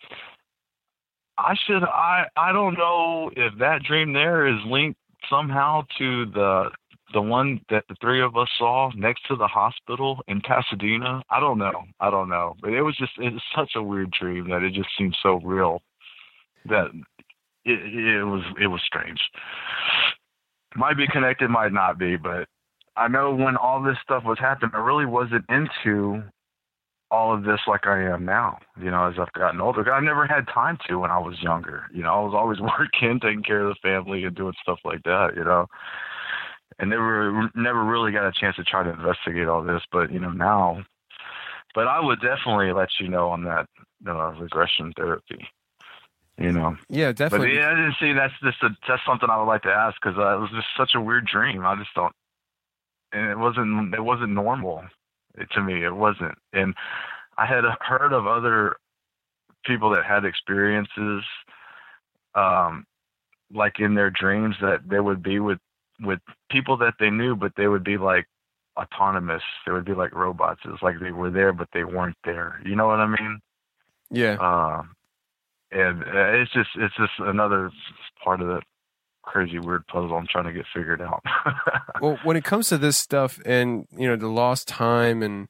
[1.37, 6.69] I should I I don't know if that dream there is linked somehow to the
[7.13, 11.21] the one that the three of us saw next to the hospital in Pasadena.
[11.29, 11.83] I don't know.
[11.99, 12.55] I don't know.
[12.61, 15.39] But it was just it was such a weird dream that it just seemed so
[15.43, 15.81] real
[16.65, 16.87] that
[17.65, 19.19] it, it was it was strange.
[20.75, 22.47] Might be connected, might not be, but
[22.97, 26.23] I know when all this stuff was happening, I really wasn't into
[27.09, 28.59] all of this like I am now.
[28.81, 31.83] You know, as I've gotten older, I never had time to when I was younger.
[31.93, 35.03] You know, I was always working, taking care of the family, and doing stuff like
[35.03, 35.33] that.
[35.35, 35.67] You know,
[36.79, 39.81] and never never really got a chance to try to investigate all this.
[39.91, 40.83] But you know now,
[41.73, 43.67] but I would definitely let you know on that
[44.07, 45.47] uh, regression therapy.
[46.37, 46.77] You know.
[46.87, 47.47] Yeah, definitely.
[47.47, 49.95] But yeah, I didn't see that's just a, that's something I would like to ask
[49.99, 51.65] because uh, it was just such a weird dream.
[51.65, 52.13] I just don't,
[53.11, 54.83] and it wasn't it wasn't normal
[55.51, 55.83] to me.
[55.83, 56.73] It wasn't, and
[57.37, 58.77] I had heard of other
[59.65, 61.23] people that had experiences
[62.35, 62.85] um
[63.53, 65.59] like in their dreams that they would be with
[66.01, 66.19] with
[66.51, 68.27] people that they knew, but they would be like
[68.77, 69.41] autonomous.
[69.65, 70.61] They would be like robots.
[70.65, 72.61] It's like they were there, but they weren't there.
[72.63, 73.39] You know what I mean?
[74.11, 74.37] Yeah.
[74.39, 74.83] Uh,
[75.71, 77.71] and uh, it's just it's just another
[78.23, 78.61] part of the
[79.27, 81.23] crazy weird puzzle I'm trying to get figured out.
[82.01, 85.47] well, when it comes to this stuff and you know the lost time and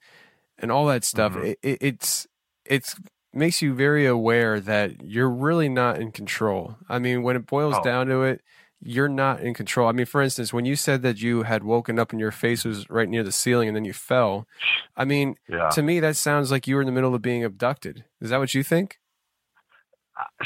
[0.60, 1.54] and all that stuff, mm-hmm.
[1.62, 2.28] it, it's
[2.66, 2.96] it's
[3.34, 6.76] makes you very aware that you're really not in control.
[6.90, 7.84] I mean, when it boils oh.
[7.84, 8.42] down to it,
[8.82, 9.88] you're not in control.
[9.88, 12.64] I mean, for instance, when you said that you had woken up and your face
[12.64, 14.48] was right near the ceiling and then you fell,
[14.96, 15.70] I mean, yeah.
[15.70, 18.06] to me, that sounds like you were in the middle of being abducted.
[18.22, 19.00] Is that what you think?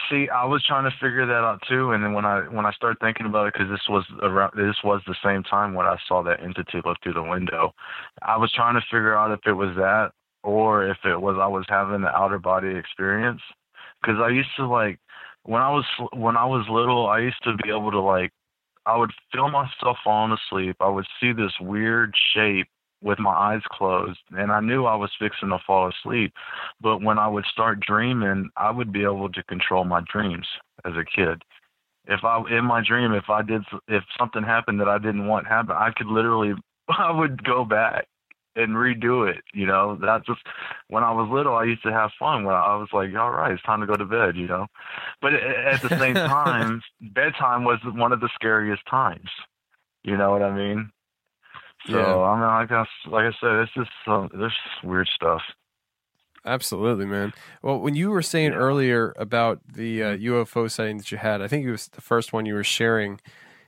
[0.10, 2.74] See, I was trying to figure that out too, and then when I when I
[2.74, 5.96] started thinking about it, because this was around, this was the same time when I
[6.08, 7.74] saw that entity look through the window,
[8.22, 10.12] I was trying to figure out if it was that
[10.44, 13.42] or if it was I was having the outer body experience,
[14.02, 15.00] because I used to like
[15.44, 18.32] when I was when I was little, I used to be able to like
[18.86, 20.76] I would feel myself falling asleep.
[20.82, 22.68] I would see this weird shape
[23.02, 26.34] with my eyes closed and I knew I was fixing to fall asleep.
[26.80, 30.48] But when I would start dreaming, I would be able to control my dreams
[30.86, 31.42] as a kid.
[32.08, 35.48] If I in my dream if I did if something happened that I didn't want
[35.48, 36.54] happen, I could literally
[36.90, 38.08] I would go back
[38.56, 39.44] and redo it.
[39.54, 40.42] You know, that's just
[40.88, 42.44] when I was little, I used to have fun.
[42.44, 44.36] When I was like, all right, it's time to go to bed.
[44.36, 44.68] You know,
[45.22, 49.30] but at the same time, bedtime was one of the scariest times.
[50.04, 50.92] You know what I mean?
[51.88, 52.16] So yeah.
[52.16, 55.42] I mean, I guess, like I said, it's just uh, there's weird stuff.
[56.46, 57.34] Absolutely, man.
[57.62, 61.48] Well, when you were saying earlier about the uh, UFO sighting that you had, I
[61.48, 63.20] think it was the first one you were sharing.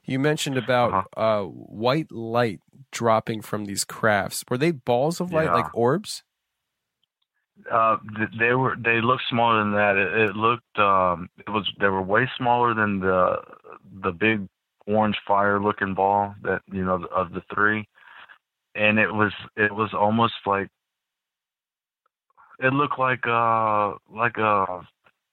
[0.05, 2.59] You mentioned about uh, white light
[2.91, 4.43] dropping from these crafts.
[4.49, 5.53] Were they balls of light, Yeah.
[5.53, 6.23] like orbs?
[7.71, 7.97] Uh,
[8.37, 9.95] they were they looked smaller than that.
[9.95, 13.37] It, it looked um, it was they were way smaller than the
[14.01, 14.47] the big
[14.87, 17.87] orange fire looking ball that you know of the three,
[18.75, 20.69] and it was it was almost like
[22.59, 24.81] it looked like uh like a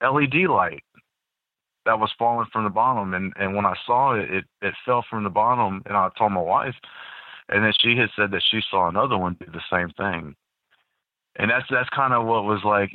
[0.01, 0.83] LED light
[1.85, 5.03] that was falling from the bottom, and and when I saw it, it it fell
[5.09, 6.75] from the bottom, and I told my wife,
[7.49, 10.35] and then she had said that she saw another one do the same thing.
[11.37, 12.91] And that's that's kind of what was like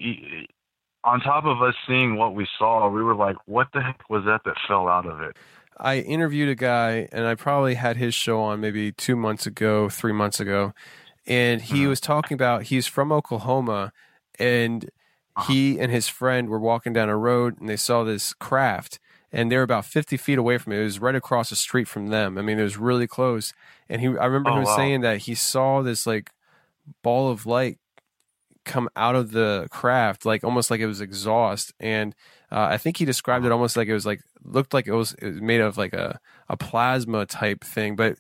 [1.04, 4.24] on top of us seeing what we saw we were like what the heck was
[4.26, 5.36] that that fell out of it
[5.78, 9.88] I interviewed a guy, and I probably had his show on maybe two months ago,
[9.88, 10.72] three months ago,
[11.26, 11.88] and he mm-hmm.
[11.88, 13.92] was talking about he's from Oklahoma,
[14.38, 14.90] and
[15.46, 18.98] he and his friend were walking down a road, and they saw this craft,
[19.30, 20.80] and they were about fifty feet away from it.
[20.80, 22.38] It was right across the street from them.
[22.38, 23.52] I mean, it was really close.
[23.88, 24.76] And he, I remember Oh, him wow.
[24.76, 26.30] saying that he saw this like
[27.02, 27.78] ball of light
[28.64, 31.72] come out of the craft, like almost like it was exhaust.
[31.78, 32.14] And
[32.52, 35.14] uh, I think he described it almost like it was like looked like it was,
[35.14, 37.96] it was made of like a a plasma type thing.
[37.96, 38.18] But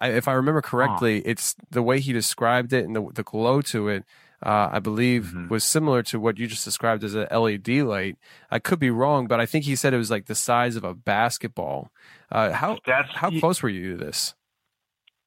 [0.00, 3.60] I, if I remember correctly, it's the way he described it and the the glow
[3.62, 4.04] to it.
[4.40, 8.16] Uh, I believe was similar to what you just described as a LED light.
[8.52, 10.84] I could be wrong, but I think he said it was like the size of
[10.84, 11.90] a basketball.
[12.30, 14.34] Uh, how That's- how close were you to this?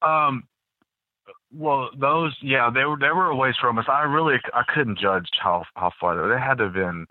[0.00, 0.44] um
[1.52, 4.98] well those yeah they were they were a ways from us i really i couldn't
[4.98, 6.34] judge how how far they, were.
[6.34, 7.06] they had to have been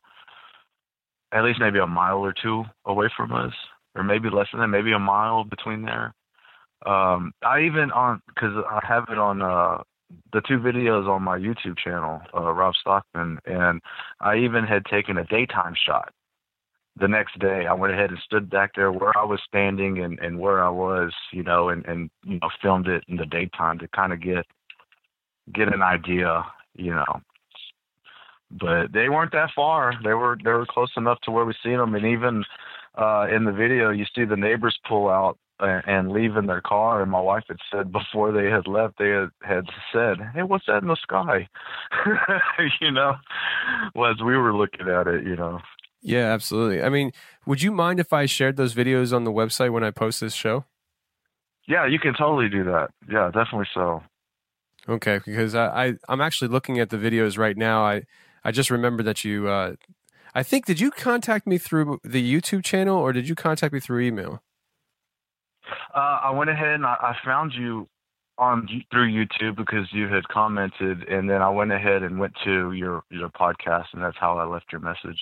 [1.34, 3.54] at least maybe a mile or two away from us
[3.96, 6.14] or maybe less than that maybe a mile between there
[6.86, 9.78] um i even on because i have it on uh
[10.34, 13.82] the two videos on my youtube channel uh rob stockman and
[14.20, 16.14] i even had taken a daytime shot
[17.00, 20.20] the next day I went ahead and stood back there where I was standing and,
[20.20, 23.80] and where I was, you know, and, and you know, filmed it in the daytime
[23.80, 24.46] to kind of get
[25.54, 27.22] get an idea, you know.
[28.60, 29.94] But they weren't that far.
[30.04, 32.44] They were they were close enough to where we seen them, and even
[32.96, 36.62] uh, in the video, you see the neighbors pull out and, and leave in their
[36.62, 37.02] car.
[37.02, 40.66] And my wife had said before they had left, they had, had said, "Hey, what's
[40.68, 41.48] that in the sky?"
[42.82, 43.16] you know,
[43.96, 45.60] well, as we were looking at it, you know.
[46.02, 46.82] Yeah, absolutely.
[46.82, 47.12] I mean,
[47.46, 50.34] would you mind if I shared those videos on the website when I post this
[50.34, 50.66] show?
[51.68, 52.90] Yeah, you can totally do that.
[53.10, 54.02] Yeah, definitely so.
[54.90, 57.86] Okay, because I, I I'm actually looking at the videos right now.
[57.86, 58.04] I
[58.44, 59.48] I just remember that you.
[59.48, 59.76] Uh,
[60.34, 63.80] I think did you contact me through the YouTube channel or did you contact me
[63.80, 64.42] through email?
[65.94, 67.88] Uh, I went ahead and I, I found you
[68.38, 72.72] on through YouTube because you had commented, and then I went ahead and went to
[72.72, 75.20] your your podcast, and that's how I left your message.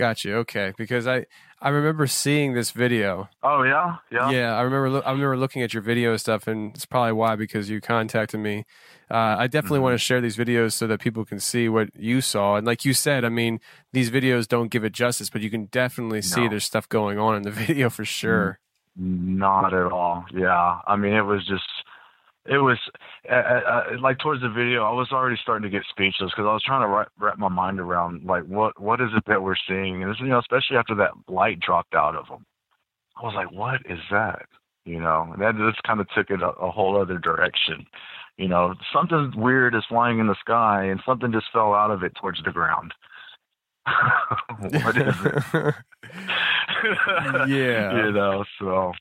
[0.00, 0.32] Gotcha.
[0.36, 1.26] Okay, because I
[1.60, 3.28] I remember seeing this video.
[3.42, 4.30] Oh yeah, yeah.
[4.30, 5.06] Yeah, I remember.
[5.06, 8.64] I remember looking at your video stuff, and it's probably why because you contacted me.
[9.10, 12.22] Uh, I definitely want to share these videos so that people can see what you
[12.22, 12.56] saw.
[12.56, 13.60] And like you said, I mean,
[13.92, 16.48] these videos don't give it justice, but you can definitely see No.
[16.48, 18.58] there's stuff going on in the video for sure.
[18.96, 20.24] Not at all.
[20.32, 21.64] Yeah, I mean, it was just,
[22.50, 22.78] it was
[23.30, 23.60] uh, uh,
[23.94, 26.64] uh, like towards the video, I was already starting to get speechless because I was
[26.66, 30.02] trying to wrap, wrap my mind around like what what is it that we're seeing,
[30.02, 32.44] and it's, you know, especially after that light dropped out of them,
[33.16, 34.46] I was like, what is that?
[34.84, 37.86] You know, and that just kind of took it a, a whole other direction.
[38.36, 42.02] You know, something weird is flying in the sky, and something just fell out of
[42.02, 42.92] it towards the ground.
[44.58, 45.14] what is
[45.54, 45.74] it?
[47.48, 47.94] Yeah.
[48.06, 48.92] you know, so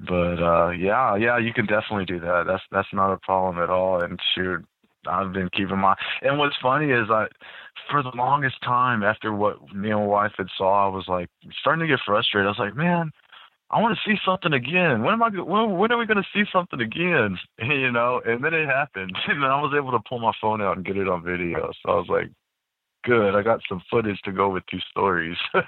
[0.00, 2.44] but uh yeah, yeah, you can definitely do that.
[2.46, 4.02] That's that's not a problem at all.
[4.02, 4.64] And shoot,
[5.06, 7.26] I've been keeping my and what's funny is I
[7.90, 11.28] for the longest time after what me and my wife had saw, I was like
[11.60, 12.46] starting to get frustrated.
[12.46, 13.10] I was like, Man,
[13.70, 15.02] I want to see something again.
[15.02, 15.28] When am I?
[15.28, 17.38] When, when are we going to see something again?
[17.62, 20.60] You know, and then it happened, and then I was able to pull my phone
[20.60, 21.70] out and get it on video.
[21.82, 22.30] So I was like,
[23.04, 25.36] "Good, I got some footage to go with two stories."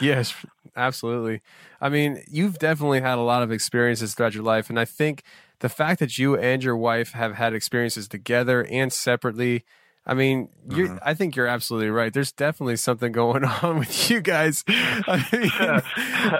[0.00, 0.32] Yes,
[0.76, 1.40] absolutely.
[1.80, 4.70] I mean, you've definitely had a lot of experiences throughout your life.
[4.70, 5.22] And I think
[5.58, 9.64] the fact that you and your wife have had experiences together and separately,
[10.06, 10.98] I mean, Mm-hmm.
[11.02, 12.12] I think you're absolutely right.
[12.12, 14.62] There's definitely something going on with you guys.
[14.68, 15.50] I, mean,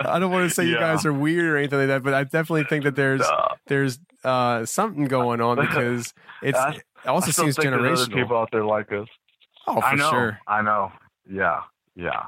[0.07, 2.22] I don't want to say you guys are weird or anything like that, but I
[2.24, 3.22] definitely think that there's
[3.66, 6.12] there's uh, something going on because
[6.43, 6.74] it's I-
[7.05, 8.12] it also seems generational.
[8.12, 9.09] People out there like us.
[9.68, 10.10] Oh, I know.
[10.10, 10.38] sure.
[10.46, 10.90] I know.
[11.30, 11.60] Yeah.
[11.94, 12.24] Yeah.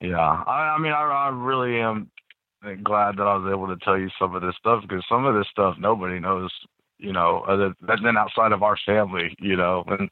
[0.00, 0.18] Yeah.
[0.46, 2.10] I, I mean, I, I really am
[2.84, 5.34] glad that I was able to tell you some of this stuff because some of
[5.34, 6.52] this stuff nobody knows,
[6.98, 10.08] you know, other than outside of our family, you know, and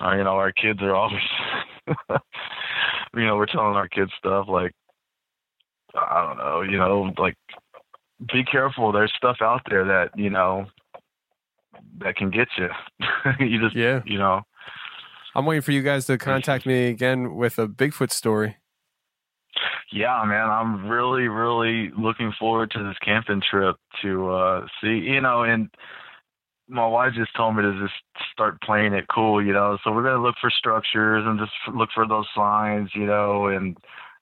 [0.00, 1.22] uh, you know, our kids are always,
[1.88, 4.72] you know, we're telling our kids stuff like,
[5.94, 7.36] I don't know, you know, like,
[8.32, 8.90] be careful.
[8.90, 10.66] There's stuff out there that you know
[12.00, 12.68] that can get you.
[13.46, 14.42] you just, yeah, you know.
[15.38, 18.56] I'm waiting for you guys to contact me again with a Bigfoot story.
[19.92, 25.20] Yeah, man, I'm really, really looking forward to this camping trip to uh see, you
[25.20, 25.70] know, and
[26.68, 27.94] my wife just told me to just
[28.32, 29.78] start playing it cool, you know.
[29.84, 33.76] So we're gonna look for structures and just look for those signs, you know, and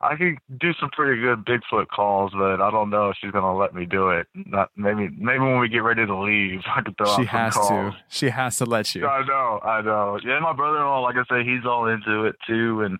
[0.06, 3.56] I could do some pretty good Bigfoot calls, but I don't know if she's gonna
[3.56, 4.26] let me do it.
[4.34, 7.54] Not maybe maybe when we get ready to leave, I could throw she out has
[7.54, 7.94] calls.
[7.94, 7.96] to.
[8.08, 9.06] She has to let you.
[9.06, 10.18] I know, I know.
[10.24, 12.98] Yeah, my brother-in-law, like I say, he's all into it too, and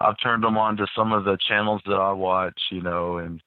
[0.00, 3.40] I've turned him on to some of the channels that I watch, you know, and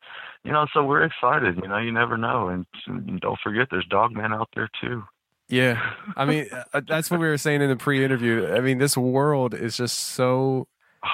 [0.43, 1.57] you know, so we're excited.
[1.61, 5.03] You know, you never know, and, and don't forget, there's Dogman out there too.
[5.47, 8.47] Yeah, I mean, uh, that's what we were saying in the pre-interview.
[8.53, 10.67] I mean, this world is just so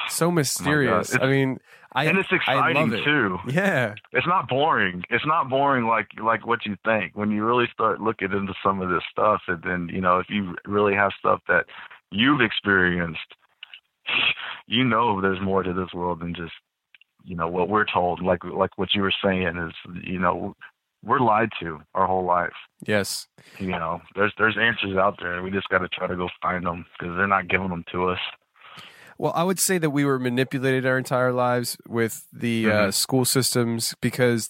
[0.10, 1.16] so oh mysterious.
[1.16, 1.60] Oh I mean,
[1.94, 3.04] I and it's I love exciting it.
[3.04, 3.38] too.
[3.48, 5.04] Yeah, it's not boring.
[5.10, 8.82] It's not boring like like what you think when you really start looking into some
[8.82, 11.66] of this stuff, and then you know if you really have stuff that
[12.12, 13.20] you've experienced,
[14.68, 16.54] you know there's more to this world than just
[17.24, 18.22] you know what we're told.
[18.22, 19.74] Like like what you were saying is
[20.04, 20.56] you know
[21.04, 22.54] we're lied to our whole life.
[22.86, 23.28] Yes.
[23.60, 25.42] You know, there's there's answers out there.
[25.42, 28.10] We just got to try to go find them because they're not giving them to
[28.10, 28.20] us.
[29.22, 32.88] Well, I would say that we were manipulated our entire lives with the Mm-hmm.
[32.88, 34.50] uh, school systems because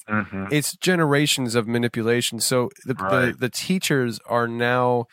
[0.49, 2.39] it's generations of manipulation.
[2.39, 3.33] So the, Right.
[3.33, 5.07] the the teachers are now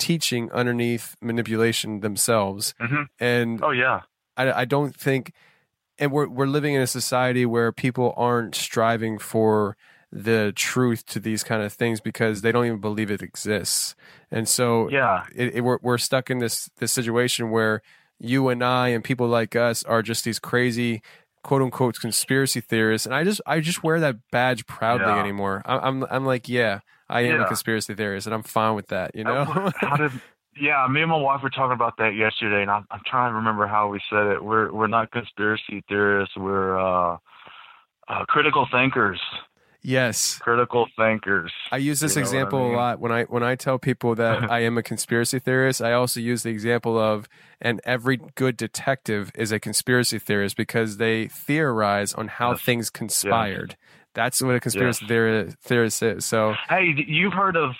[0.00, 3.06] teaching underneath manipulation themselves, Mhm.
[3.20, 4.00] and oh yeah,
[4.36, 5.30] I, I don't think,
[6.00, 9.76] and we're we're living in a society where people aren't striving for
[10.10, 13.94] the truth to these kind of things because they don't even believe it exists,
[14.32, 15.26] and so Yeah.
[15.32, 17.80] it, it, we're we're stuck in this this situation where
[18.18, 21.02] you and I and people like us are just these crazy
[21.42, 25.20] quote unquote conspiracy theorists, and I just I just wear that badge proudly Yeah.
[25.20, 25.62] anymore.
[25.64, 29.14] I'm I'm, I'm like yeah, I am a conspiracy theorist, and I'm fine with that.
[29.14, 29.44] You know.
[29.76, 30.12] how did
[30.58, 33.34] yeah me and my wife were talking about that yesterday and I'm, I'm trying to
[33.34, 37.18] remember how we said it we're we're not conspiracy theorists we're uh,
[38.08, 39.20] uh critical thinkers
[39.86, 40.38] yes.
[40.38, 42.74] critical thinkers I use this You know what I example mean?
[42.74, 45.80] a lot when I when I tell people that I am a conspiracy theorist.
[45.80, 47.28] I also use the example of
[47.60, 53.76] and every good detective is a conspiracy theorist because they theorize on how things conspired.
[54.14, 56.24] That's what a conspiracy theori- theorist is.
[56.24, 57.72] So hey you've heard of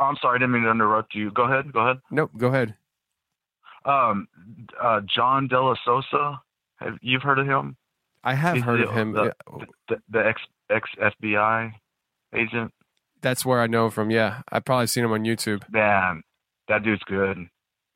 [0.00, 2.74] i'm sorry i didn't mean to interrupt you go ahead go ahead nope, go ahead.
[3.86, 4.28] um
[4.82, 6.40] uh john DeSouza
[6.76, 7.76] have you've heard of him
[8.24, 9.12] I have heard the, of him.
[9.12, 9.34] the,
[9.88, 11.72] the, the ex ex fbi
[12.34, 12.72] agent
[13.20, 14.10] That's where I know him from.
[14.10, 15.62] Yeah, I've probably seen him on YouTube.
[15.70, 16.22] man,
[16.68, 17.38] that dude's good.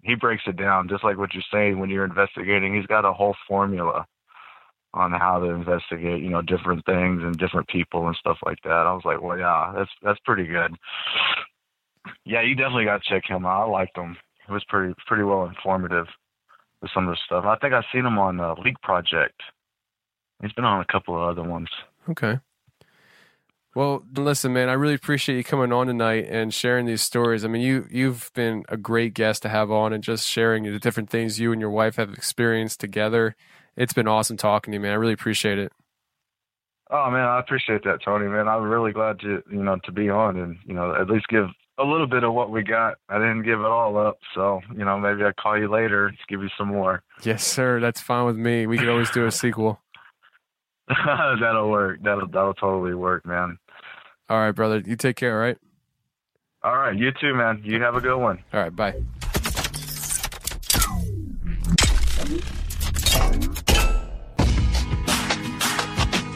[0.03, 2.75] He breaks it down just like what you're saying when you're investigating.
[2.75, 4.05] He's got a whole formula
[4.95, 8.71] on how to investigate, you know, different things and different people and stuff like that.
[8.87, 10.75] I was like, well, yeah, that's that's pretty good.
[12.25, 13.67] Yeah, you definitely got to check him out.
[13.67, 14.17] I liked him.
[14.49, 16.07] It was pretty pretty well informative
[16.81, 17.45] with some of the stuff.
[17.45, 19.41] I think I've seen him on uh, Leak Project.
[20.43, 21.69] He's been on a couple of other ones.
[22.11, 22.39] Okay.
[23.75, 27.43] Well, listen, man, I really appreciate you coming on tonight and sharing these stories.
[27.45, 30.79] I mean, you you've been a great guest to have on and just sharing the
[30.79, 33.35] different things you and your wife have experienced together.
[33.75, 34.93] It's been awesome talking to you, man.
[34.93, 35.73] I really appreciate it.
[36.91, 38.29] Oh man, I appreciate that, Tony.
[38.29, 41.27] Man, I'm really glad to you know to be on and you know at least
[41.29, 41.47] give
[41.79, 42.97] a little bit of what we got.
[43.09, 46.17] I didn't give it all up, so you know maybe I'll call you later to
[46.29, 47.03] give you some more.
[47.23, 47.81] Yes, sir.
[47.81, 48.67] That's fine with me.
[48.67, 49.81] We could always do a sequel.
[51.41, 52.01] that'll work.
[52.03, 53.59] That'll that'll totally work, man.
[54.29, 54.83] All right, brother.
[54.85, 55.59] You take care, all right?
[56.65, 57.61] All right, you too, man.
[57.65, 58.43] You have a good one.
[58.53, 58.95] All right, bye.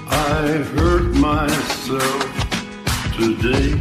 [0.09, 2.23] I hurt myself
[3.17, 3.73] today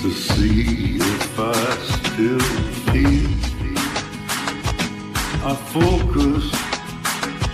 [0.00, 1.52] to see if I
[1.86, 2.40] still
[2.90, 3.30] feel.
[5.44, 6.44] I focus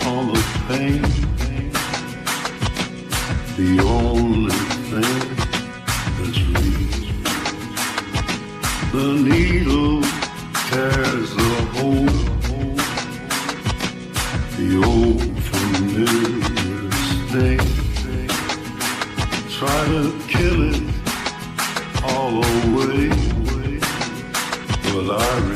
[0.07, 1.03] on the pain,
[3.57, 4.55] the only
[4.91, 5.21] thing
[6.19, 6.93] that's real.
[8.93, 10.03] The needle
[10.69, 12.07] tears the hole.
[14.57, 16.91] The old familiar
[17.29, 17.63] sting.
[19.51, 20.83] Try to kill it
[22.05, 23.09] all away,
[24.83, 25.52] but I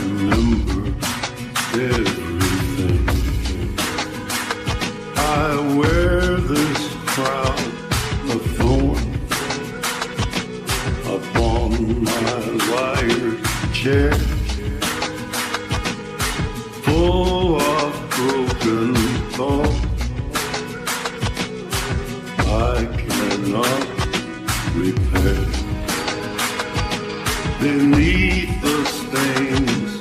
[13.87, 14.13] share,
[16.83, 18.95] full of broken
[19.37, 20.03] thoughts.
[22.49, 23.87] I cannot
[24.75, 25.45] repair.
[27.61, 29.93] Beneath the stains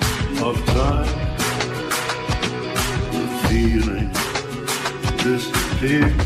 [0.42, 1.16] of time,
[3.12, 4.10] the feeling
[5.24, 6.25] disappears.